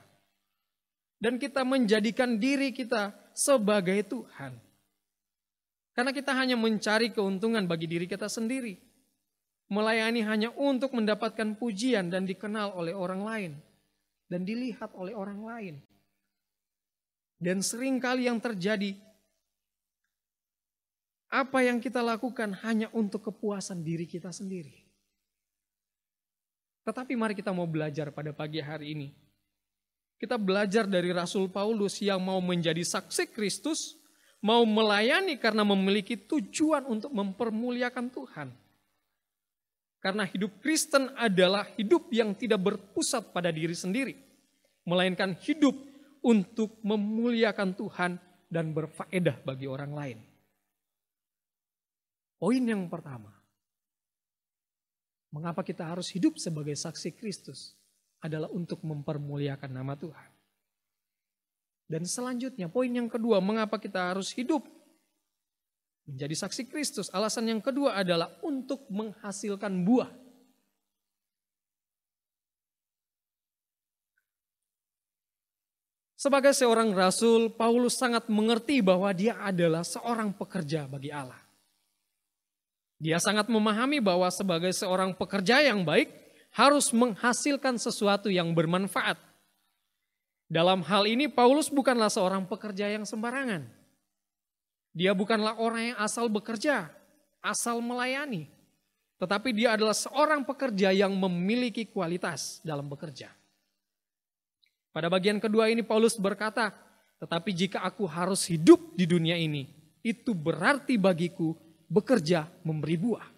Dan 1.18 1.34
kita 1.34 1.66
menjadikan 1.66 2.38
diri 2.38 2.70
kita 2.70 3.10
sebagai 3.34 4.06
Tuhan. 4.06 4.54
Karena 5.98 6.14
kita 6.14 6.30
hanya 6.34 6.54
mencari 6.54 7.10
keuntungan 7.10 7.66
bagi 7.66 7.90
diri 7.90 8.06
kita 8.06 8.30
sendiri. 8.30 8.87
Melayani 9.68 10.24
hanya 10.24 10.48
untuk 10.56 10.96
mendapatkan 10.96 11.56
pujian 11.60 12.08
dan 12.08 12.24
dikenal 12.24 12.72
oleh 12.72 12.96
orang 12.96 13.22
lain. 13.24 13.52
Dan 14.28 14.44
dilihat 14.44 14.92
oleh 14.96 15.12
orang 15.12 15.40
lain. 15.44 15.74
Dan 17.38 17.62
sering 17.62 18.00
kali 18.00 18.26
yang 18.26 18.40
terjadi 18.42 18.96
apa 21.28 21.60
yang 21.60 21.76
kita 21.76 22.00
lakukan 22.00 22.56
hanya 22.64 22.88
untuk 22.96 23.28
kepuasan 23.28 23.84
diri 23.84 24.08
kita 24.08 24.32
sendiri. 24.32 24.88
Tetapi 26.88 27.12
mari 27.20 27.36
kita 27.36 27.52
mau 27.52 27.68
belajar 27.68 28.08
pada 28.08 28.32
pagi 28.32 28.64
hari 28.64 28.96
ini. 28.96 29.08
Kita 30.18 30.40
belajar 30.40 30.88
dari 30.88 31.12
Rasul 31.12 31.52
Paulus 31.52 32.00
yang 32.00 32.18
mau 32.18 32.40
menjadi 32.40 32.80
saksi 32.80 33.30
Kristus, 33.30 33.94
mau 34.40 34.64
melayani 34.64 35.38
karena 35.38 35.62
memiliki 35.62 36.16
tujuan 36.16 36.88
untuk 36.88 37.12
mempermuliakan 37.12 38.08
Tuhan. 38.10 38.48
Karena 39.98 40.22
hidup 40.22 40.62
Kristen 40.62 41.10
adalah 41.18 41.66
hidup 41.74 42.06
yang 42.14 42.30
tidak 42.38 42.62
berpusat 42.62 43.34
pada 43.34 43.50
diri 43.50 43.74
sendiri, 43.74 44.14
melainkan 44.86 45.34
hidup 45.42 45.74
untuk 46.22 46.78
memuliakan 46.86 47.74
Tuhan 47.74 48.12
dan 48.46 48.70
berfaedah 48.70 49.42
bagi 49.42 49.66
orang 49.66 49.92
lain. 49.92 50.18
Poin 52.38 52.62
yang 52.62 52.86
pertama, 52.86 53.34
mengapa 55.34 55.66
kita 55.66 55.82
harus 55.82 56.06
hidup 56.14 56.38
sebagai 56.38 56.78
saksi 56.78 57.18
Kristus 57.18 57.74
adalah 58.22 58.46
untuk 58.54 58.78
mempermuliakan 58.86 59.70
nama 59.74 59.98
Tuhan. 59.98 60.30
Dan 61.88 62.06
selanjutnya, 62.06 62.70
poin 62.70 62.92
yang 62.92 63.10
kedua, 63.10 63.42
mengapa 63.42 63.80
kita 63.80 64.14
harus 64.14 64.30
hidup 64.36 64.62
menjadi 66.08 66.32
saksi 66.32 66.64
Kristus? 66.72 67.12
Alasan 67.12 67.52
yang 67.52 67.60
kedua 67.60 68.00
adalah 68.00 68.32
untuk 68.40 68.88
menghasilkan 68.88 69.84
buah. 69.84 70.08
Sebagai 76.18 76.50
seorang 76.50 76.90
rasul, 76.90 77.46
Paulus 77.54 77.94
sangat 77.94 78.26
mengerti 78.26 78.82
bahwa 78.82 79.06
dia 79.14 79.38
adalah 79.38 79.86
seorang 79.86 80.34
pekerja 80.34 80.90
bagi 80.90 81.14
Allah. 81.14 81.38
Dia 82.98 83.22
sangat 83.22 83.46
memahami 83.46 84.02
bahwa 84.02 84.26
sebagai 84.26 84.74
seorang 84.74 85.14
pekerja 85.14 85.62
yang 85.62 85.86
baik 85.86 86.10
harus 86.50 86.90
menghasilkan 86.90 87.78
sesuatu 87.78 88.26
yang 88.26 88.50
bermanfaat. 88.50 89.14
Dalam 90.50 90.82
hal 90.82 91.06
ini 91.06 91.30
Paulus 91.30 91.70
bukanlah 91.70 92.10
seorang 92.10 92.50
pekerja 92.50 92.90
yang 92.90 93.06
sembarangan. 93.06 93.77
Dia 94.98 95.14
bukanlah 95.14 95.62
orang 95.62 95.94
yang 95.94 95.98
asal 96.02 96.26
bekerja, 96.26 96.90
asal 97.38 97.78
melayani. 97.78 98.50
Tetapi 99.22 99.54
dia 99.54 99.78
adalah 99.78 99.94
seorang 99.94 100.42
pekerja 100.42 100.90
yang 100.90 101.14
memiliki 101.14 101.86
kualitas 101.86 102.58
dalam 102.66 102.90
bekerja. 102.90 103.30
Pada 104.90 105.06
bagian 105.06 105.38
kedua 105.38 105.70
ini 105.70 105.86
Paulus 105.86 106.18
berkata, 106.18 106.74
tetapi 107.22 107.54
jika 107.54 107.86
aku 107.86 108.10
harus 108.10 108.42
hidup 108.50 108.98
di 108.98 109.06
dunia 109.06 109.38
ini, 109.38 109.70
itu 110.02 110.34
berarti 110.34 110.98
bagiku 110.98 111.54
bekerja 111.86 112.50
memberi 112.66 112.98
buah. 112.98 113.28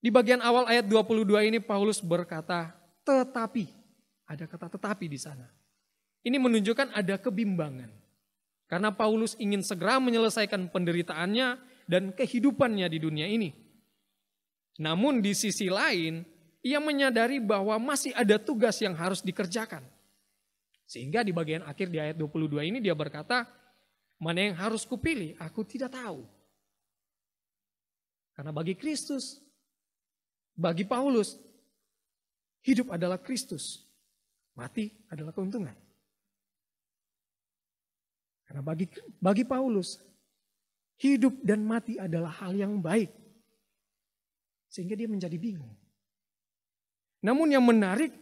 Di 0.00 0.08
bagian 0.08 0.40
awal 0.40 0.72
ayat 0.72 0.88
22 0.88 1.52
ini 1.52 1.60
Paulus 1.60 2.00
berkata, 2.00 2.72
tetapi. 3.04 3.68
Ada 4.24 4.48
kata 4.48 4.72
tetapi 4.72 5.04
di 5.04 5.20
sana. 5.20 5.44
Ini 6.24 6.40
menunjukkan 6.40 6.96
ada 6.96 7.20
kebimbangan. 7.20 8.05
Karena 8.66 8.90
Paulus 8.90 9.38
ingin 9.38 9.62
segera 9.62 10.02
menyelesaikan 10.02 10.70
penderitaannya 10.74 11.58
dan 11.86 12.10
kehidupannya 12.10 12.86
di 12.90 12.98
dunia 12.98 13.30
ini. 13.30 13.54
Namun 14.82 15.22
di 15.22 15.32
sisi 15.32 15.70
lain, 15.70 16.26
ia 16.66 16.82
menyadari 16.82 17.38
bahwa 17.38 17.78
masih 17.78 18.10
ada 18.12 18.36
tugas 18.42 18.82
yang 18.82 18.98
harus 18.98 19.22
dikerjakan. 19.22 19.86
Sehingga 20.86 21.22
di 21.22 21.30
bagian 21.30 21.62
akhir 21.62 21.90
di 21.90 21.98
ayat 22.02 22.18
22 22.18 22.66
ini 22.66 22.78
dia 22.82 22.94
berkata, 22.94 23.46
Mana 24.16 24.50
yang 24.50 24.56
harus 24.56 24.88
kupilih? 24.88 25.36
Aku 25.38 25.62
tidak 25.62 25.92
tahu. 25.92 26.24
Karena 28.32 28.52
bagi 28.52 28.72
Kristus, 28.72 29.40
bagi 30.56 30.88
Paulus, 30.88 31.36
hidup 32.64 32.92
adalah 32.92 33.20
Kristus. 33.20 33.84
Mati 34.56 34.88
adalah 35.12 35.36
keuntungan. 35.36 35.85
Karena 38.46 38.62
bagi 38.62 38.86
bagi 39.18 39.42
Paulus, 39.42 39.98
hidup 41.02 41.42
dan 41.42 41.66
mati 41.66 41.98
adalah 41.98 42.30
hal 42.40 42.54
yang 42.54 42.78
baik. 42.78 43.10
Sehingga 44.70 44.94
dia 44.94 45.10
menjadi 45.10 45.34
bingung. 45.34 45.74
Namun 47.26 47.50
yang 47.50 47.66
menarik 47.66 48.14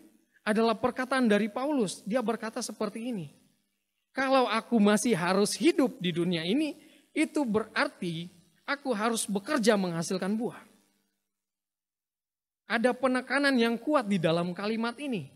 adalah 0.45 0.77
perkataan 0.77 1.29
dari 1.29 1.53
Paulus. 1.53 2.01
Dia 2.09 2.25
berkata 2.25 2.65
seperti 2.65 3.13
ini. 3.13 3.37
Kalau 4.15 4.47
aku 4.47 4.79
masih 4.79 5.13
harus 5.19 5.59
hidup 5.59 5.99
di 5.99 6.15
dunia 6.15 6.47
ini, 6.47 6.79
itu 7.11 7.43
berarti 7.43 8.31
aku 8.63 8.95
harus 8.95 9.27
bekerja 9.27 9.75
menghasilkan 9.75 10.39
buah. 10.39 10.63
Ada 12.65 12.97
penekanan 12.97 13.59
yang 13.59 13.77
kuat 13.77 14.09
di 14.09 14.17
dalam 14.17 14.57
kalimat 14.57 14.97
ini. 14.97 15.29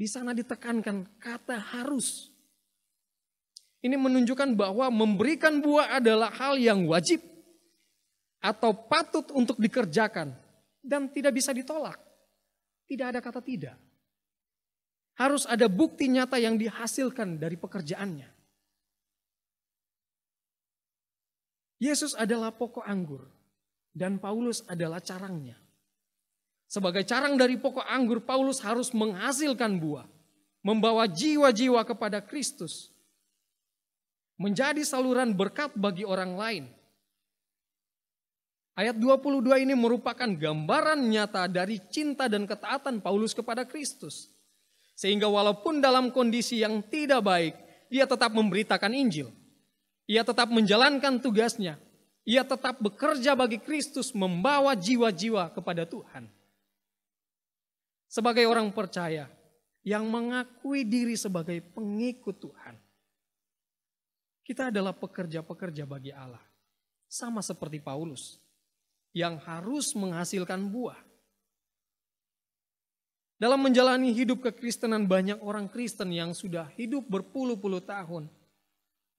Di 0.00 0.08
sana 0.08 0.32
ditekankan 0.32 1.20
kata 1.20 1.60
harus. 1.60 2.29
Ini 3.80 3.96
menunjukkan 3.96 4.60
bahwa 4.60 4.92
memberikan 4.92 5.64
buah 5.64 5.96
adalah 5.96 6.28
hal 6.36 6.60
yang 6.60 6.84
wajib 6.84 7.24
atau 8.40 8.76
patut 8.76 9.32
untuk 9.32 9.56
dikerjakan 9.56 10.36
dan 10.84 11.08
tidak 11.08 11.36
bisa 11.36 11.56
ditolak. 11.56 11.96
Tidak 12.84 13.06
ada 13.08 13.20
kata 13.24 13.40
tidak. 13.40 13.76
Harus 15.16 15.44
ada 15.48 15.68
bukti 15.68 16.08
nyata 16.12 16.36
yang 16.36 16.60
dihasilkan 16.60 17.40
dari 17.40 17.56
pekerjaannya. 17.56 18.28
Yesus 21.80 22.12
adalah 22.12 22.52
pokok 22.52 22.84
anggur 22.84 23.24
dan 23.96 24.20
Paulus 24.20 24.60
adalah 24.68 25.00
carangnya. 25.00 25.56
Sebagai 26.70 27.02
carang 27.02 27.34
dari 27.34 27.56
pokok 27.56 27.82
anggur, 27.82 28.22
Paulus 28.22 28.62
harus 28.62 28.94
menghasilkan 28.94 29.80
buah, 29.80 30.06
membawa 30.62 31.08
jiwa-jiwa 31.08 31.82
kepada 31.82 32.22
Kristus, 32.22 32.94
menjadi 34.40 34.80
saluran 34.80 35.36
berkat 35.36 35.76
bagi 35.76 36.08
orang 36.08 36.32
lain. 36.32 36.64
Ayat 38.72 38.96
22 38.96 39.68
ini 39.68 39.76
merupakan 39.76 40.24
gambaran 40.24 41.04
nyata 41.04 41.44
dari 41.44 41.76
cinta 41.92 42.24
dan 42.32 42.48
ketaatan 42.48 43.04
Paulus 43.04 43.36
kepada 43.36 43.68
Kristus. 43.68 44.32
Sehingga 44.96 45.28
walaupun 45.28 45.84
dalam 45.84 46.08
kondisi 46.08 46.64
yang 46.64 46.80
tidak 46.88 47.20
baik, 47.20 47.54
dia 47.92 48.08
tetap 48.08 48.32
memberitakan 48.32 48.96
Injil. 48.96 49.28
Ia 50.08 50.24
tetap 50.24 50.48
menjalankan 50.48 51.20
tugasnya. 51.20 51.76
Ia 52.24 52.40
tetap 52.40 52.80
bekerja 52.80 53.36
bagi 53.36 53.60
Kristus 53.60 54.16
membawa 54.16 54.72
jiwa-jiwa 54.72 55.52
kepada 55.52 55.84
Tuhan. 55.84 56.28
Sebagai 58.08 58.48
orang 58.48 58.72
percaya 58.72 59.28
yang 59.84 60.08
mengakui 60.08 60.84
diri 60.88 61.16
sebagai 61.16 61.60
pengikut 61.60 62.36
Tuhan. 62.40 62.69
Kita 64.50 64.66
adalah 64.66 64.90
pekerja-pekerja 64.90 65.86
bagi 65.86 66.10
Allah. 66.10 66.42
Sama 67.06 67.38
seperti 67.38 67.78
Paulus 67.78 68.34
yang 69.14 69.38
harus 69.46 69.94
menghasilkan 69.94 70.58
buah. 70.66 70.98
Dalam 73.38 73.62
menjalani 73.62 74.10
hidup 74.10 74.42
kekristenan 74.42 75.06
banyak 75.06 75.38
orang 75.38 75.70
Kristen 75.70 76.10
yang 76.10 76.34
sudah 76.34 76.66
hidup 76.74 77.06
berpuluh-puluh 77.06 77.78
tahun 77.86 78.26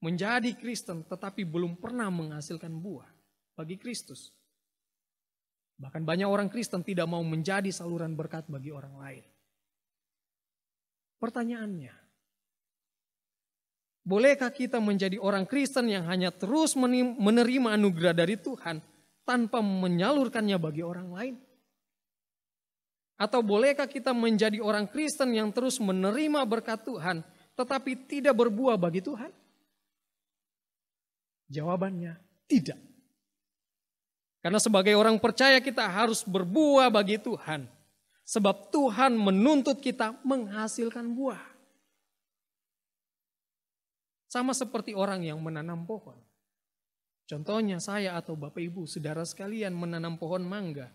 menjadi 0.04 0.52
Kristen 0.52 1.00
tetapi 1.00 1.48
belum 1.48 1.80
pernah 1.80 2.12
menghasilkan 2.12 2.76
buah 2.76 3.08
bagi 3.56 3.80
Kristus. 3.80 4.36
Bahkan 5.80 6.04
banyak 6.04 6.28
orang 6.28 6.52
Kristen 6.52 6.84
tidak 6.84 7.08
mau 7.08 7.24
menjadi 7.24 7.72
saluran 7.72 8.12
berkat 8.12 8.52
bagi 8.52 8.68
orang 8.68 9.00
lain. 9.00 9.24
Pertanyaannya, 11.16 12.01
bolehkah 14.02 14.50
kita 14.50 14.82
menjadi 14.82 15.18
orang 15.18 15.46
Kristen 15.46 15.90
yang 15.90 16.06
hanya 16.10 16.34
terus 16.34 16.74
menerima 16.76 17.74
anugerah 17.78 18.14
dari 18.14 18.38
Tuhan 18.38 18.82
tanpa 19.22 19.62
menyalurkannya 19.62 20.58
bagi 20.58 20.82
orang 20.82 21.08
lain? 21.10 21.34
Atau 23.16 23.40
bolehkah 23.46 23.86
kita 23.86 24.10
menjadi 24.10 24.58
orang 24.58 24.90
Kristen 24.90 25.30
yang 25.30 25.54
terus 25.54 25.78
menerima 25.78 26.42
berkat 26.42 26.82
Tuhan 26.82 27.22
tetapi 27.54 28.08
tidak 28.08 28.34
berbuah 28.34 28.74
bagi 28.80 29.04
Tuhan? 29.04 29.30
Jawabannya 31.52 32.16
tidak. 32.48 32.80
Karena 34.42 34.58
sebagai 34.58 34.98
orang 34.98 35.22
percaya 35.22 35.62
kita 35.62 35.86
harus 35.86 36.26
berbuah 36.26 36.90
bagi 36.90 37.20
Tuhan. 37.20 37.68
Sebab 38.26 38.72
Tuhan 38.74 39.14
menuntut 39.14 39.78
kita 39.78 40.18
menghasilkan 40.26 41.12
buah. 41.14 41.51
Sama 44.32 44.56
seperti 44.56 44.96
orang 44.96 45.28
yang 45.28 45.36
menanam 45.44 45.84
pohon. 45.84 46.16
Contohnya 47.28 47.76
saya 47.84 48.16
atau 48.16 48.32
Bapak 48.32 48.64
Ibu, 48.64 48.88
saudara 48.88 49.28
sekalian 49.28 49.76
menanam 49.76 50.16
pohon 50.16 50.40
mangga. 50.40 50.88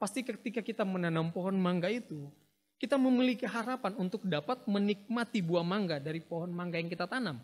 Pasti 0.00 0.24
ketika 0.24 0.64
kita 0.64 0.80
menanam 0.88 1.28
pohon 1.28 1.60
mangga 1.60 1.92
itu, 1.92 2.32
kita 2.80 2.96
memiliki 2.96 3.44
harapan 3.44 3.92
untuk 4.00 4.24
dapat 4.24 4.64
menikmati 4.64 5.44
buah 5.44 5.60
mangga 5.60 6.00
dari 6.00 6.24
pohon 6.24 6.48
mangga 6.48 6.80
yang 6.80 6.88
kita 6.88 7.04
tanam. 7.04 7.36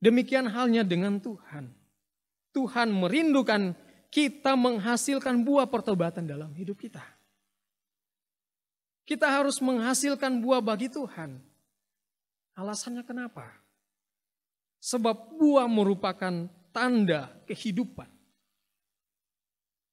Demikian 0.00 0.48
halnya 0.48 0.80
dengan 0.80 1.20
Tuhan. 1.20 1.68
Tuhan 2.56 2.88
merindukan 2.88 3.76
kita 4.08 4.56
menghasilkan 4.56 5.44
buah 5.44 5.68
pertobatan 5.68 6.24
dalam 6.24 6.56
hidup 6.56 6.80
kita. 6.80 7.04
Kita 9.04 9.28
harus 9.28 9.60
menghasilkan 9.60 10.40
buah 10.40 10.64
bagi 10.64 10.88
Tuhan. 10.88 11.52
Alasannya 12.54 13.02
kenapa? 13.02 13.50
Sebab 14.78 15.34
buah 15.34 15.66
merupakan 15.66 16.46
tanda 16.70 17.30
kehidupan. 17.50 18.06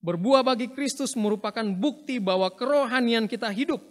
Berbuah 0.01 0.41
bagi 0.41 0.69
Kristus 0.73 1.13
merupakan 1.13 1.63
bukti 1.63 2.17
bahwa 2.17 2.49
kerohanian 2.53 3.29
kita 3.29 3.49
hidup. 3.53 3.81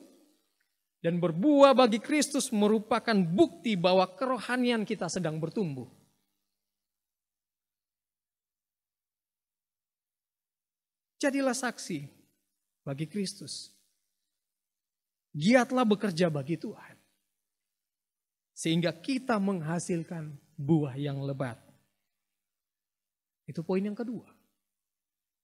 Dan 1.01 1.17
berbuah 1.17 1.73
bagi 1.73 1.97
Kristus 1.97 2.53
merupakan 2.53 3.17
bukti 3.17 3.73
bahwa 3.79 4.05
kerohanian 4.05 4.85
kita 4.85 5.09
sedang 5.09 5.41
bertumbuh. 5.41 5.89
Jadilah 11.17 11.57
saksi 11.57 12.05
bagi 12.85 13.09
Kristus. 13.09 13.73
Giatlah 15.33 15.89
bekerja 15.89 16.29
bagi 16.29 16.61
Tuhan. 16.61 17.00
Sehingga 18.61 18.93
kita 18.93 19.41
menghasilkan 19.41 20.37
buah 20.61 20.93
yang 21.01 21.17
lebat. 21.25 21.57
Itu 23.49 23.65
poin 23.65 23.81
yang 23.81 23.97
kedua. 23.97 24.29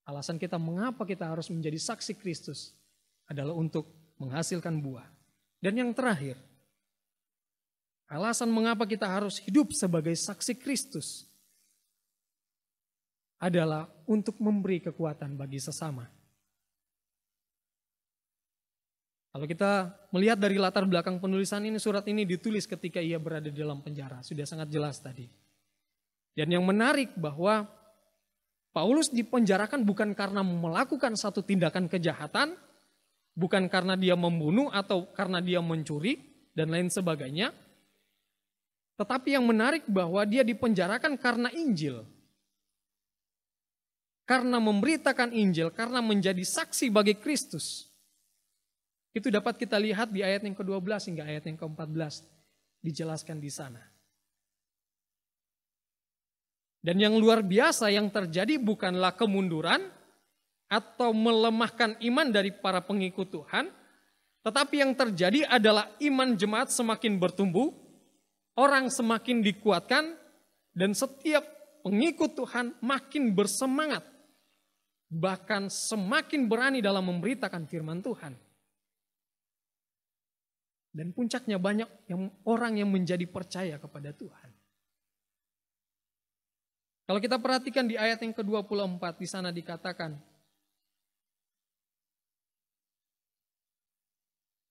Alasan 0.04 0.36
kita 0.36 0.60
mengapa 0.60 1.08
kita 1.08 1.24
harus 1.24 1.48
menjadi 1.48 1.80
saksi 1.80 2.12
Kristus 2.20 2.76
adalah 3.24 3.56
untuk 3.56 3.88
menghasilkan 4.20 4.84
buah. 4.84 5.08
Dan 5.64 5.80
yang 5.80 5.90
terakhir, 5.96 6.36
alasan 8.12 8.52
mengapa 8.52 8.84
kita 8.84 9.08
harus 9.08 9.40
hidup 9.40 9.72
sebagai 9.72 10.12
saksi 10.12 10.52
Kristus 10.60 11.24
adalah 13.40 13.88
untuk 14.04 14.36
memberi 14.44 14.84
kekuatan 14.84 15.40
bagi 15.40 15.56
sesama. 15.56 16.04
Kalau 19.36 19.44
kita 19.44 19.92
melihat 20.16 20.40
dari 20.40 20.56
latar 20.56 20.88
belakang 20.88 21.20
penulisan 21.20 21.60
ini, 21.60 21.76
surat 21.76 22.08
ini 22.08 22.24
ditulis 22.24 22.64
ketika 22.64 23.04
ia 23.04 23.20
berada 23.20 23.52
di 23.52 23.60
dalam 23.60 23.84
penjara. 23.84 24.24
Sudah 24.24 24.48
sangat 24.48 24.72
jelas 24.72 24.96
tadi. 24.96 25.28
Dan 26.32 26.56
yang 26.56 26.64
menarik 26.64 27.12
bahwa 27.20 27.68
Paulus 28.72 29.12
dipenjarakan 29.12 29.84
bukan 29.84 30.16
karena 30.16 30.40
melakukan 30.40 31.20
satu 31.20 31.44
tindakan 31.44 31.84
kejahatan, 31.84 32.56
bukan 33.36 33.68
karena 33.68 33.92
dia 33.92 34.16
membunuh 34.16 34.72
atau 34.72 35.04
karena 35.12 35.44
dia 35.44 35.60
mencuri, 35.60 36.16
dan 36.56 36.72
lain 36.72 36.88
sebagainya. 36.88 37.52
Tetapi 38.96 39.36
yang 39.36 39.44
menarik 39.44 39.84
bahwa 39.84 40.24
dia 40.24 40.48
dipenjarakan 40.48 41.12
karena 41.20 41.52
Injil 41.52 42.08
karena 44.26 44.58
memberitakan 44.58 45.30
Injil, 45.30 45.70
karena 45.70 46.02
menjadi 46.02 46.42
saksi 46.42 46.90
bagi 46.90 47.14
Kristus. 47.14 47.85
Itu 49.16 49.32
dapat 49.32 49.56
kita 49.56 49.80
lihat 49.80 50.12
di 50.12 50.20
ayat 50.20 50.44
yang 50.44 50.52
ke-12 50.52 51.08
hingga 51.08 51.24
ayat 51.24 51.48
yang 51.48 51.56
ke-14. 51.56 52.20
Dijelaskan 52.84 53.40
di 53.40 53.48
sana. 53.48 53.80
Dan 56.84 57.00
yang 57.00 57.16
luar 57.16 57.40
biasa 57.40 57.88
yang 57.88 58.12
terjadi 58.12 58.60
bukanlah 58.60 59.16
kemunduran 59.16 59.88
atau 60.68 61.16
melemahkan 61.16 61.96
iman 62.04 62.28
dari 62.28 62.52
para 62.52 62.84
pengikut 62.84 63.32
Tuhan, 63.32 63.72
tetapi 64.44 64.84
yang 64.84 64.92
terjadi 64.92 65.48
adalah 65.48 65.96
iman 66.04 66.36
jemaat 66.36 66.68
semakin 66.68 67.16
bertumbuh, 67.16 67.72
orang 68.60 68.92
semakin 68.92 69.40
dikuatkan, 69.40 70.12
dan 70.76 70.92
setiap 70.92 71.42
pengikut 71.80 72.36
Tuhan 72.36 72.76
makin 72.84 73.32
bersemangat 73.32 74.04
bahkan 75.08 75.70
semakin 75.70 76.50
berani 76.50 76.84
dalam 76.84 77.06
memberitakan 77.06 77.64
firman 77.64 78.02
Tuhan. 78.02 78.45
Dan 80.96 81.12
puncaknya 81.12 81.60
banyak 81.60 82.08
yang 82.08 82.32
orang 82.48 82.80
yang 82.80 82.88
menjadi 82.88 83.28
percaya 83.28 83.76
kepada 83.76 84.16
Tuhan. 84.16 84.48
Kalau 87.04 87.20
kita 87.20 87.36
perhatikan 87.36 87.84
di 87.84 88.00
ayat 88.00 88.24
yang 88.24 88.32
ke-24 88.32 89.04
di 89.20 89.28
sana 89.28 89.52
dikatakan 89.52 90.16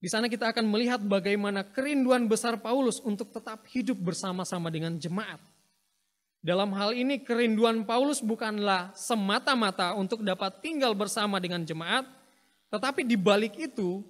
Di 0.05 0.13
sana 0.13 0.30
kita 0.30 0.53
akan 0.53 0.69
melihat 0.69 1.01
bagaimana 1.01 1.65
kerinduan 1.65 2.30
besar 2.30 2.61
Paulus 2.61 3.01
untuk 3.01 3.34
tetap 3.34 3.65
hidup 3.73 3.97
bersama-sama 3.97 4.69
dengan 4.69 4.93
jemaat. 5.01 5.41
Dalam 6.45 6.69
hal 6.78 6.93
ini 6.93 7.26
kerinduan 7.26 7.82
Paulus 7.89 8.21
bukanlah 8.21 8.93
semata-mata 8.93 9.97
untuk 9.97 10.21
dapat 10.21 10.61
tinggal 10.61 10.93
bersama 10.93 11.41
dengan 11.41 11.65
jemaat, 11.65 12.05
tetapi 12.69 13.01
di 13.01 13.17
balik 13.17 13.57
itu 13.57 14.05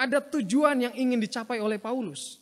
ada 0.00 0.24
tujuan 0.24 0.88
yang 0.88 0.94
ingin 0.96 1.20
dicapai 1.20 1.60
oleh 1.60 1.76
Paulus, 1.76 2.40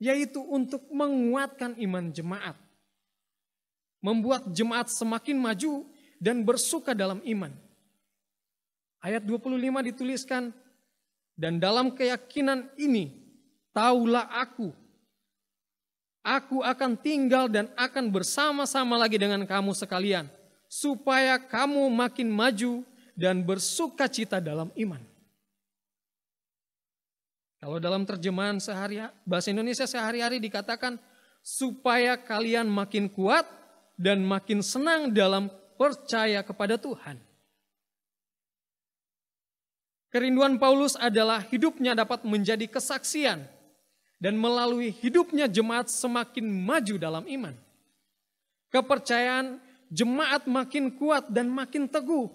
yaitu 0.00 0.40
untuk 0.40 0.88
menguatkan 0.88 1.76
iman 1.76 2.08
jemaat, 2.08 2.56
membuat 4.00 4.48
jemaat 4.56 4.88
semakin 4.88 5.36
maju 5.36 5.84
dan 6.16 6.40
bersuka 6.40 6.96
dalam 6.96 7.20
iman. 7.28 7.52
Ayat 9.04 9.20
25 9.28 9.92
dituliskan, 9.92 10.56
dan 11.36 11.60
dalam 11.60 11.92
keyakinan 11.92 12.72
ini, 12.80 13.12
taulah 13.76 14.26
aku 14.32 14.72
Aku 16.28 16.60
akan 16.60 16.92
tinggal 17.00 17.48
dan 17.48 17.72
akan 17.72 18.12
bersama-sama 18.12 19.00
lagi 19.00 19.16
dengan 19.16 19.48
kamu 19.48 19.72
sekalian, 19.72 20.28
supaya 20.68 21.40
kamu 21.40 21.88
makin 21.88 22.28
maju 22.28 22.84
dan 23.16 23.40
bersuka 23.40 24.04
cita 24.12 24.36
dalam 24.36 24.68
iman. 24.76 25.00
Kalau 27.58 27.82
dalam 27.82 28.06
terjemahan 28.06 28.62
sehari 28.62 29.02
bahasa 29.26 29.50
Indonesia 29.50 29.82
sehari-hari 29.82 30.38
dikatakan 30.38 30.94
supaya 31.42 32.14
kalian 32.14 32.70
makin 32.70 33.10
kuat 33.10 33.46
dan 33.98 34.22
makin 34.22 34.62
senang 34.62 35.10
dalam 35.10 35.50
percaya 35.74 36.46
kepada 36.46 36.78
Tuhan. 36.78 37.18
Kerinduan 40.08 40.56
Paulus 40.56 40.96
adalah 40.96 41.44
hidupnya 41.44 41.92
dapat 41.92 42.24
menjadi 42.24 42.64
kesaksian 42.64 43.44
dan 44.16 44.34
melalui 44.38 44.94
hidupnya 44.94 45.50
jemaat 45.50 45.92
semakin 45.92 46.48
maju 46.48 46.94
dalam 46.96 47.24
iman. 47.28 47.54
Kepercayaan 48.72 49.60
jemaat 49.92 50.48
makin 50.48 50.94
kuat 50.96 51.28
dan 51.28 51.50
makin 51.52 51.90
teguh. 51.90 52.30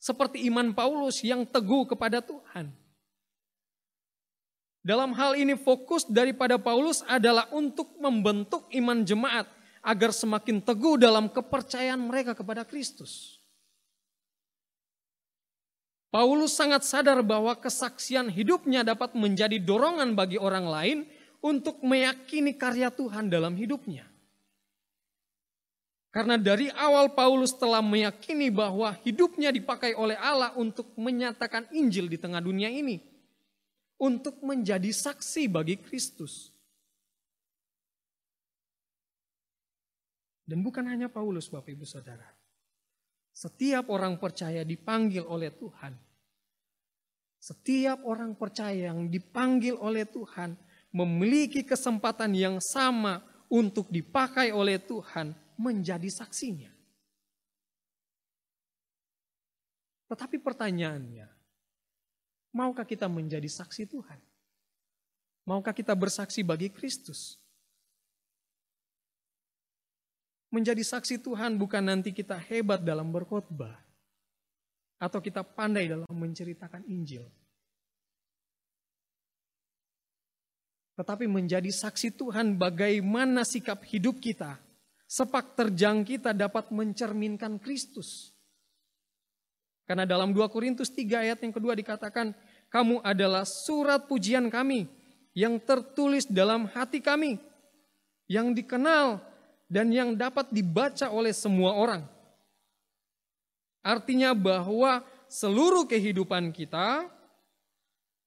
Seperti 0.00 0.44
iman 0.50 0.74
Paulus 0.74 1.22
yang 1.22 1.46
teguh 1.46 1.88
kepada 1.88 2.20
Tuhan. 2.20 2.83
Dalam 4.84 5.16
hal 5.16 5.32
ini 5.40 5.56
fokus 5.56 6.04
daripada 6.04 6.60
Paulus 6.60 7.00
adalah 7.08 7.48
untuk 7.56 7.96
membentuk 7.96 8.68
iman 8.68 9.00
jemaat 9.00 9.48
agar 9.80 10.12
semakin 10.12 10.60
teguh 10.60 11.00
dalam 11.00 11.32
kepercayaan 11.32 12.04
mereka 12.04 12.36
kepada 12.36 12.68
Kristus. 12.68 13.40
Paulus 16.12 16.52
sangat 16.52 16.84
sadar 16.84 17.24
bahwa 17.24 17.56
kesaksian 17.56 18.28
hidupnya 18.28 18.84
dapat 18.84 19.16
menjadi 19.16 19.56
dorongan 19.56 20.12
bagi 20.12 20.36
orang 20.36 20.68
lain 20.68 20.98
untuk 21.40 21.80
meyakini 21.80 22.52
karya 22.52 22.92
Tuhan 22.92 23.32
dalam 23.32 23.56
hidupnya. 23.56 24.04
Karena 26.12 26.36
dari 26.38 26.68
awal 26.70 27.10
Paulus 27.16 27.56
telah 27.56 27.80
meyakini 27.82 28.52
bahwa 28.52 28.94
hidupnya 29.00 29.48
dipakai 29.48 29.96
oleh 29.96 30.14
Allah 30.14 30.54
untuk 30.54 30.92
menyatakan 30.94 31.72
Injil 31.72 32.06
di 32.06 32.20
tengah 32.20 32.38
dunia 32.38 32.68
ini. 32.70 33.13
Untuk 34.04 34.44
menjadi 34.44 34.92
saksi 34.92 35.48
bagi 35.48 35.80
Kristus. 35.80 36.52
Dan 40.44 40.60
bukan 40.60 40.84
hanya 40.84 41.08
Paulus 41.08 41.48
Bapak 41.48 41.72
Ibu 41.72 41.88
Saudara. 41.88 42.28
Setiap 43.32 43.88
orang 43.88 44.20
percaya 44.20 44.60
dipanggil 44.60 45.24
oleh 45.24 45.48
Tuhan. 45.56 45.96
Setiap 47.40 48.04
orang 48.04 48.36
percaya 48.36 48.92
yang 48.92 49.08
dipanggil 49.08 49.76
oleh 49.80 50.04
Tuhan 50.04 50.52
memiliki 50.92 51.64
kesempatan 51.64 52.36
yang 52.36 52.56
sama 52.60 53.24
untuk 53.50 53.90
dipakai 53.90 54.54
oleh 54.54 54.78
Tuhan 54.80 55.34
menjadi 55.58 56.06
saksinya. 56.08 56.70
Tetapi 60.06 60.38
pertanyaannya, 60.38 61.33
maukah 62.54 62.86
kita 62.86 63.10
menjadi 63.10 63.50
saksi 63.50 63.90
Tuhan? 63.90 64.16
Maukah 65.44 65.74
kita 65.76 65.92
bersaksi 65.92 66.40
bagi 66.40 66.72
Kristus? 66.72 67.36
Menjadi 70.48 70.80
saksi 70.86 71.18
Tuhan 71.18 71.58
bukan 71.58 71.82
nanti 71.82 72.14
kita 72.14 72.38
hebat 72.38 72.80
dalam 72.80 73.10
berkhotbah 73.10 73.74
atau 75.02 75.18
kita 75.18 75.42
pandai 75.42 75.90
dalam 75.90 76.06
menceritakan 76.08 76.86
Injil. 76.86 77.26
Tetapi 80.94 81.26
menjadi 81.26 81.68
saksi 81.74 82.14
Tuhan 82.14 82.54
bagaimana 82.54 83.42
sikap 83.42 83.82
hidup 83.82 84.22
kita, 84.22 84.62
sepak 85.10 85.58
terjang 85.58 86.06
kita 86.06 86.30
dapat 86.30 86.70
mencerminkan 86.70 87.58
Kristus. 87.58 88.30
Karena 89.84 90.06
dalam 90.08 90.32
2 90.32 90.48
Korintus 90.48 90.88
3 90.94 91.28
ayat 91.28 91.38
yang 91.42 91.52
kedua 91.52 91.74
dikatakan, 91.76 92.32
kamu 92.74 92.98
adalah 93.06 93.46
surat 93.46 94.02
pujian 94.10 94.50
kami 94.50 94.90
yang 95.30 95.62
tertulis 95.62 96.26
dalam 96.26 96.66
hati 96.66 96.98
kami, 96.98 97.38
yang 98.26 98.50
dikenal 98.50 99.22
dan 99.70 99.94
yang 99.94 100.18
dapat 100.18 100.50
dibaca 100.50 101.06
oleh 101.14 101.30
semua 101.30 101.78
orang. 101.78 102.02
Artinya 103.78 104.34
bahwa 104.34 105.06
seluruh 105.30 105.86
kehidupan 105.86 106.50
kita, 106.50 107.06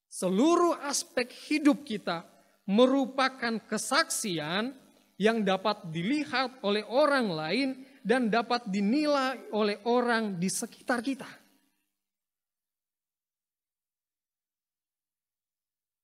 seluruh 0.08 0.80
aspek 0.88 1.28
hidup 1.52 1.84
kita 1.84 2.24
merupakan 2.64 3.60
kesaksian 3.68 4.72
yang 5.20 5.44
dapat 5.44 5.92
dilihat 5.92 6.64
oleh 6.64 6.88
orang 6.88 7.28
lain 7.36 7.70
dan 8.00 8.32
dapat 8.32 8.64
dinilai 8.72 9.52
oleh 9.52 9.76
orang 9.84 10.40
di 10.40 10.48
sekitar 10.48 11.04
kita. 11.04 11.47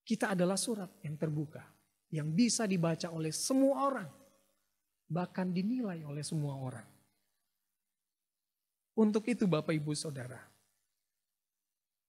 Kita 0.03 0.35
adalah 0.35 0.59
surat 0.59 0.99
yang 1.03 1.15
terbuka, 1.15 1.63
yang 2.11 2.31
bisa 2.35 2.67
dibaca 2.67 3.07
oleh 3.07 3.31
semua 3.31 3.87
orang 3.87 4.09
bahkan 5.13 5.53
dinilai 5.53 6.01
oleh 6.01 6.25
semua 6.25 6.57
orang. 6.57 6.87
Untuk 8.93 9.25
itu 9.29 9.45
Bapak 9.49 9.73
Ibu 9.73 9.93
Saudara, 9.97 10.41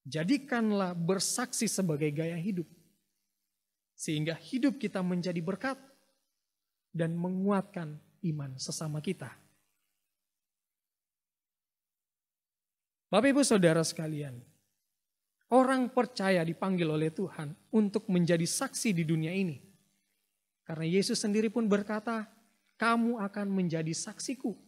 jadikanlah 0.05 0.97
bersaksi 0.97 1.68
sebagai 1.68 2.09
gaya 2.12 2.36
hidup. 2.36 2.68
Sehingga 3.95 4.34
hidup 4.36 4.76
kita 4.80 5.01
menjadi 5.01 5.38
berkat 5.40 5.78
dan 6.90 7.14
menguatkan 7.16 7.97
iman 8.26 8.57
sesama 8.61 9.01
kita. 9.01 9.32
Bapak 13.09 13.30
Ibu 13.30 13.42
Saudara 13.47 13.80
sekalian, 13.86 14.42
orang 15.55 15.86
percaya 15.94 16.42
dipanggil 16.42 16.90
oleh 16.90 17.14
Tuhan 17.14 17.55
untuk 17.70 18.11
menjadi 18.11 18.42
saksi 18.42 18.90
di 18.90 19.07
dunia 19.07 19.30
ini. 19.30 19.62
Karena 20.66 20.82
Yesus 20.82 21.22
sendiri 21.22 21.46
pun 21.55 21.70
berkata, 21.70 22.26
kamu 22.74 23.22
akan 23.22 23.46
menjadi 23.55 23.94
saksiku. 23.94 24.59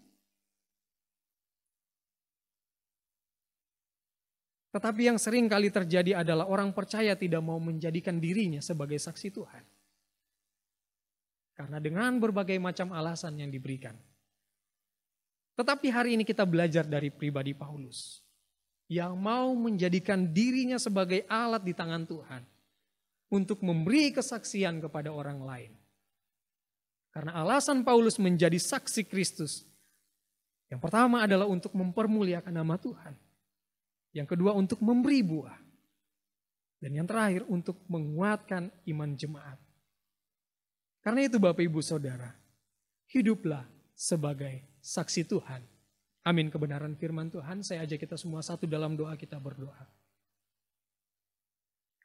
Tetapi 4.70 5.08
yang 5.08 5.16
sering 5.16 5.48
kali 5.48 5.72
terjadi 5.72 6.20
adalah 6.20 6.46
orang 6.46 6.70
percaya 6.76 7.16
tidak 7.16 7.40
mau 7.40 7.56
menjadikan 7.56 8.20
dirinya 8.20 8.60
sebagai 8.60 9.00
saksi 9.00 9.32
Tuhan. 9.32 9.64
Karena 11.56 11.80
dengan 11.80 12.20
berbagai 12.20 12.60
macam 12.60 12.92
alasan 12.92 13.40
yang 13.40 13.48
diberikan. 13.48 13.96
Tetapi 15.56 15.88
hari 15.88 16.20
ini 16.20 16.28
kita 16.28 16.44
belajar 16.44 16.84
dari 16.84 17.08
pribadi 17.08 17.56
Paulus. 17.56 18.25
Yang 18.86 19.12
mau 19.18 19.50
menjadikan 19.58 20.30
dirinya 20.30 20.78
sebagai 20.78 21.26
alat 21.26 21.62
di 21.66 21.74
tangan 21.74 22.06
Tuhan. 22.06 22.42
Untuk 23.26 23.62
memberi 23.66 24.14
kesaksian 24.14 24.78
kepada 24.78 25.10
orang 25.10 25.42
lain. 25.42 25.72
Karena 27.10 27.34
alasan 27.42 27.82
Paulus 27.82 28.20
menjadi 28.22 28.60
saksi 28.60 29.02
Kristus. 29.08 29.66
Yang 30.70 30.80
pertama 30.84 31.24
adalah 31.26 31.48
untuk 31.50 31.74
mempermuliakan 31.74 32.54
nama 32.54 32.76
Tuhan. 32.78 33.14
Yang 34.14 34.36
kedua 34.36 34.54
untuk 34.54 34.78
memberi 34.84 35.24
buah. 35.24 35.58
Dan 36.76 36.92
yang 37.02 37.08
terakhir 37.08 37.42
untuk 37.48 37.80
menguatkan 37.88 38.68
iman 38.84 39.10
jemaat. 39.16 39.58
Karena 41.00 41.22
itu 41.24 41.38
Bapak 41.38 41.62
Ibu 41.62 41.80
Saudara, 41.80 42.34
hiduplah 43.10 43.62
sebagai 43.94 44.66
saksi 44.82 45.22
Tuhan. 45.24 45.62
Amin 46.26 46.50
kebenaran 46.50 46.98
firman 46.98 47.30
Tuhan. 47.30 47.62
Saya 47.62 47.86
ajak 47.86 48.02
kita 48.02 48.18
semua 48.18 48.42
satu 48.42 48.66
dalam 48.66 48.98
doa 48.98 49.14
kita 49.14 49.38
berdoa. 49.38 49.86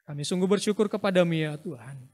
Kami 0.06 0.22
sungguh 0.22 0.46
bersyukur 0.46 0.86
kepadamu 0.86 1.34
ya 1.34 1.58
Tuhan. 1.58 2.06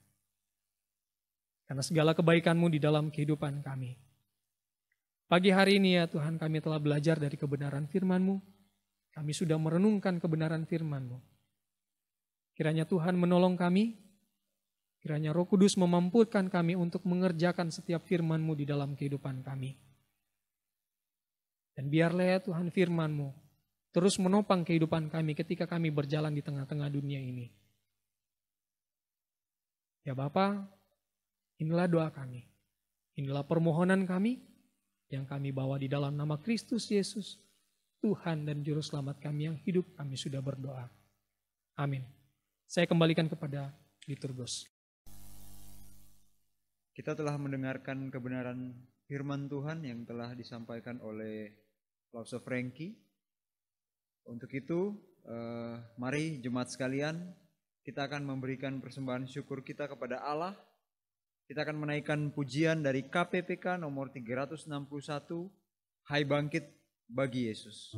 Karena 1.69 1.85
segala 1.85 2.17
kebaikanmu 2.17 2.73
di 2.73 2.81
dalam 2.81 3.13
kehidupan 3.13 3.61
kami. 3.61 4.01
Pagi 5.29 5.53
hari 5.53 5.77
ini 5.77 6.01
ya 6.01 6.09
Tuhan 6.09 6.41
kami 6.41 6.65
telah 6.65 6.81
belajar 6.81 7.21
dari 7.21 7.37
kebenaran 7.37 7.85
firman-Mu. 7.85 8.41
Kami 9.13 9.33
sudah 9.37 9.61
merenungkan 9.61 10.17
kebenaran 10.17 10.65
firman-Mu. 10.65 11.21
Kiranya 12.57 12.89
Tuhan 12.89 13.21
menolong 13.21 13.61
kami. 13.61 14.01
Kiranya 15.05 15.37
Roh 15.37 15.45
Kudus 15.45 15.77
memampukan 15.77 16.49
kami 16.49 16.73
untuk 16.73 17.05
mengerjakan 17.05 17.69
setiap 17.69 18.09
firman-Mu 18.09 18.57
di 18.57 18.65
dalam 18.65 18.97
kehidupan 18.97 19.45
kami. 19.45 19.88
Dan 21.79 21.87
biarlah 21.87 22.27
ya 22.27 22.39
Tuhan 22.43 22.75
firman-Mu 22.75 23.31
terus 23.95 24.19
menopang 24.19 24.67
kehidupan 24.67 25.15
kami 25.15 25.39
ketika 25.39 25.71
kami 25.71 25.95
berjalan 25.95 26.35
di 26.35 26.43
tengah-tengah 26.43 26.91
dunia 26.91 27.23
ini. 27.23 27.47
Ya 30.03 30.19
Bapak, 30.19 30.79
Inilah 31.59 31.91
doa 31.91 32.09
kami. 32.15 32.47
Inilah 33.19 33.43
permohonan 33.43 34.07
kami 34.07 34.39
yang 35.11 35.27
kami 35.27 35.51
bawa 35.51 35.75
di 35.75 35.91
dalam 35.91 36.15
nama 36.15 36.39
Kristus 36.39 36.87
Yesus, 36.87 37.43
Tuhan 37.99 38.47
dan 38.47 38.63
Juru 38.63 38.79
Selamat 38.79 39.19
kami 39.19 39.51
yang 39.51 39.59
hidup 39.67 39.91
kami 39.99 40.15
sudah 40.15 40.39
berdoa. 40.39 40.87
Amin. 41.75 42.07
Saya 42.71 42.87
kembalikan 42.87 43.27
kepada 43.27 43.75
liturgos. 44.07 44.71
Kita 46.95 47.19
telah 47.19 47.35
mendengarkan 47.35 48.07
kebenaran 48.07 48.79
firman 49.11 49.51
Tuhan 49.51 49.83
yang 49.83 50.07
telah 50.07 50.31
disampaikan 50.39 51.03
oleh 51.03 51.51
Lause 52.13 52.41
Franky. 52.41 52.97
Untuk 54.29 54.53
itu, 54.53 54.97
eh, 55.25 55.77
mari 55.97 56.41
jemaat 56.41 56.73
sekalian, 56.73 57.33
kita 57.85 58.05
akan 58.09 58.25
memberikan 58.25 58.81
persembahan 58.81 59.25
syukur 59.25 59.65
kita 59.65 59.89
kepada 59.89 60.21
Allah 60.21 60.53
kita 61.49 61.65
akan 61.65 61.81
menaikkan 61.81 62.29
pujian 62.29 62.85
dari 62.85 63.09
KPPK 63.09 63.81
nomor 63.81 64.13
361, 64.13 65.49
Hai 66.05 66.21
Bangkit 66.21 66.69
bagi 67.09 67.49
Yesus. 67.49 67.97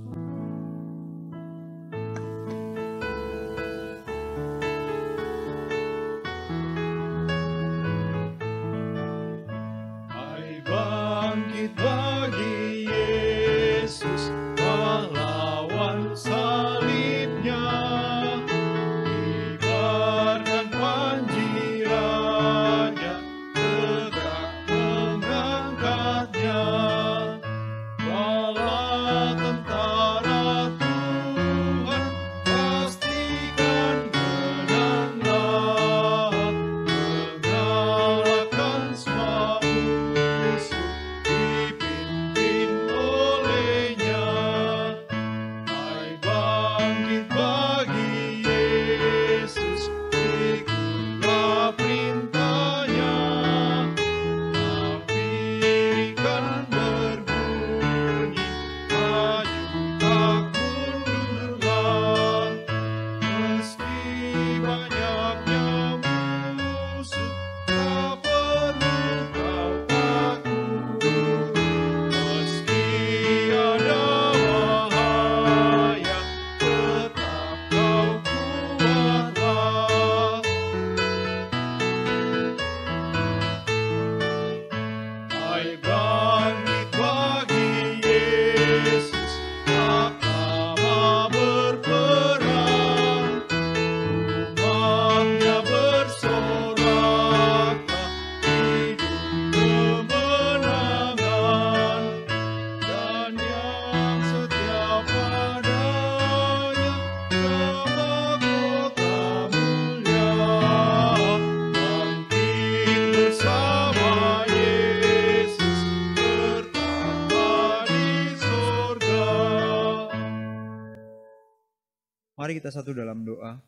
Mari 122.51 122.59
kita 122.59 122.75
satu 122.75 122.91
dalam 122.91 123.23
doa. 123.23 123.63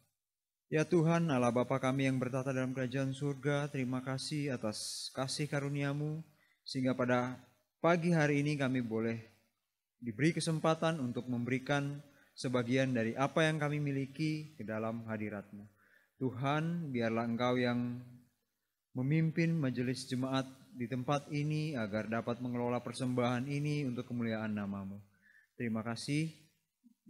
Ya 0.67 0.83
Tuhan, 0.83 1.31
Allah 1.31 1.55
Bapa 1.55 1.79
kami 1.79 2.11
yang 2.11 2.19
bertata 2.19 2.51
dalam 2.51 2.75
kerajaan 2.75 3.15
surga, 3.15 3.71
terima 3.71 4.03
kasih 4.03 4.51
atas 4.51 5.07
kasih 5.15 5.47
karuniamu, 5.47 6.19
sehingga 6.67 6.91
pada 6.91 7.39
pagi 7.79 8.11
hari 8.11 8.43
ini 8.43 8.59
kami 8.59 8.83
boleh 8.83 9.23
diberi 10.03 10.35
kesempatan 10.35 10.99
untuk 10.99 11.31
memberikan 11.31 12.03
sebagian 12.35 12.91
dari 12.91 13.15
apa 13.15 13.47
yang 13.47 13.63
kami 13.63 13.79
miliki 13.79 14.59
ke 14.59 14.67
dalam 14.67 15.07
hadiratmu. 15.07 15.63
Tuhan, 16.19 16.91
biarlah 16.91 17.31
Engkau 17.31 17.63
yang 17.63 18.03
memimpin 18.99 19.55
majelis 19.55 20.11
jemaat 20.11 20.51
di 20.75 20.91
tempat 20.91 21.31
ini 21.31 21.79
agar 21.79 22.11
dapat 22.11 22.43
mengelola 22.43 22.83
persembahan 22.83 23.47
ini 23.47 23.87
untuk 23.87 24.11
kemuliaan 24.11 24.51
namamu. 24.51 24.99
Terima 25.55 25.87
kasih. 25.87 26.42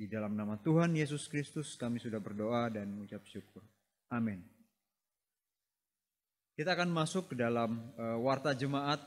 Di 0.02 0.10
dalam 0.10 0.34
nama 0.34 0.58
Tuhan 0.58 0.98
Yesus 0.98 1.30
Kristus 1.30 1.78
kami 1.78 2.02
sudah 2.02 2.18
berdoa 2.18 2.66
dan 2.66 2.90
mengucap 2.90 3.22
syukur. 3.22 3.62
Amin. 4.10 4.42
Kita 6.58 6.74
akan 6.74 6.90
masuk 6.90 7.30
ke 7.30 7.38
dalam 7.38 7.78
uh, 7.94 8.18
warta 8.18 8.50
jemaat. 8.50 8.98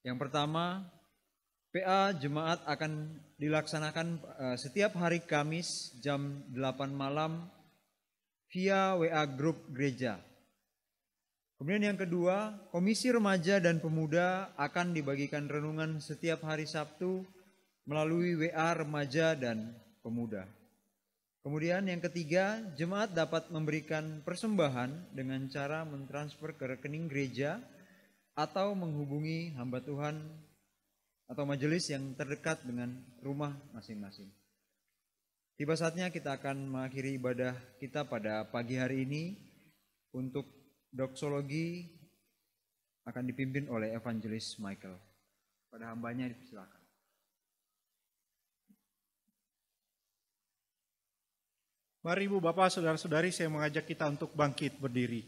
Yang 0.00 0.16
pertama, 0.16 0.88
PA 1.76 2.16
jemaat 2.16 2.64
akan 2.64 3.20
dilaksanakan 3.36 4.16
uh, 4.16 4.56
setiap 4.56 4.96
hari 4.96 5.20
Kamis 5.28 5.92
jam 6.00 6.40
8 6.56 6.88
malam 6.88 7.52
via 8.48 8.96
WA 8.96 9.28
grup 9.28 9.60
gereja. 9.76 10.16
Kemudian 11.60 11.92
yang 11.92 12.00
kedua, 12.00 12.64
Komisi 12.72 13.12
Remaja 13.12 13.60
dan 13.60 13.76
Pemuda 13.76 14.56
akan 14.56 14.96
dibagikan 14.96 15.52
renungan 15.52 16.00
setiap 16.00 16.48
hari 16.48 16.64
Sabtu 16.64 17.28
melalui 17.86 18.38
WA 18.38 18.70
remaja 18.74 19.34
dan 19.34 19.74
pemuda. 20.02 20.46
Kemudian 21.42 21.82
yang 21.90 21.98
ketiga, 21.98 22.62
jemaat 22.78 23.18
dapat 23.18 23.50
memberikan 23.50 24.22
persembahan 24.22 25.10
dengan 25.10 25.42
cara 25.50 25.82
mentransfer 25.82 26.54
ke 26.54 26.78
rekening 26.78 27.10
gereja 27.10 27.58
atau 28.38 28.78
menghubungi 28.78 29.50
hamba 29.58 29.82
Tuhan 29.82 30.22
atau 31.26 31.42
majelis 31.42 31.90
yang 31.90 32.14
terdekat 32.14 32.62
dengan 32.62 32.94
rumah 33.24 33.58
masing-masing. 33.74 34.30
Tiba 35.58 35.74
saatnya 35.74 36.14
kita 36.14 36.38
akan 36.38 36.70
mengakhiri 36.70 37.18
ibadah 37.18 37.58
kita 37.82 38.06
pada 38.06 38.46
pagi 38.46 38.78
hari 38.78 39.02
ini 39.02 39.34
untuk 40.14 40.46
doksologi 40.94 41.88
akan 43.02 43.24
dipimpin 43.26 43.66
oleh 43.66 43.90
Evangelis 43.98 44.62
Michael. 44.62 44.94
Pada 45.72 45.90
hambanya 45.90 46.30
dipersilakan. 46.30 46.81
Mari 52.02 52.26
Ibu 52.26 52.42
Bapak 52.42 52.66
Saudara-saudari 52.66 53.30
saya 53.30 53.46
mengajak 53.46 53.86
kita 53.86 54.10
untuk 54.10 54.34
bangkit 54.34 54.74
berdiri. 54.74 55.22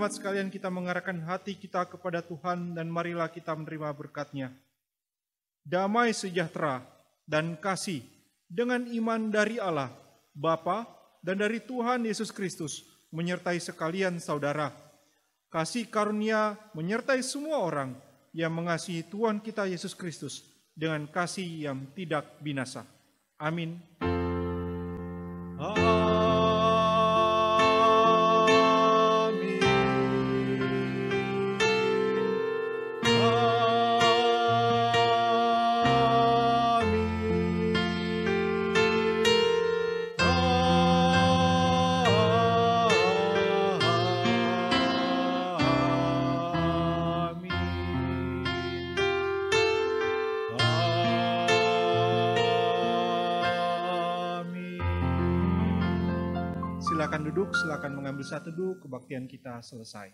Jemaat 0.00 0.16
sekalian 0.16 0.48
kita 0.48 0.72
mengarahkan 0.72 1.20
hati 1.28 1.52
kita 1.60 1.84
kepada 1.84 2.24
Tuhan 2.24 2.72
dan 2.72 2.88
marilah 2.88 3.28
kita 3.28 3.52
menerima 3.52 3.92
berkatnya. 3.92 4.48
Damai 5.60 6.16
sejahtera 6.16 6.80
dan 7.28 7.52
kasih 7.60 8.00
dengan 8.48 8.88
iman 8.88 9.28
dari 9.28 9.60
Allah, 9.60 9.92
Bapa 10.32 10.88
dan 11.20 11.36
dari 11.36 11.60
Tuhan 11.60 12.08
Yesus 12.08 12.32
Kristus 12.32 12.80
menyertai 13.12 13.60
sekalian 13.60 14.16
saudara. 14.24 14.72
Kasih 15.52 15.84
karunia 15.92 16.56
menyertai 16.72 17.20
semua 17.20 17.60
orang 17.60 17.92
yang 18.32 18.56
mengasihi 18.56 19.04
Tuhan 19.04 19.36
kita 19.44 19.68
Yesus 19.68 19.92
Kristus 19.92 20.48
dengan 20.72 21.04
kasih 21.12 21.68
yang 21.68 21.92
tidak 21.92 22.40
binasa. 22.40 22.88
Amin. 23.36 23.76
Duduk, 57.30 57.54
silakan 57.54 57.94
mengambil 57.94 58.26
satu 58.26 58.50
duduk, 58.50 58.82
kebaktian 58.82 59.30
kita 59.30 59.62
selesai. 59.62 60.10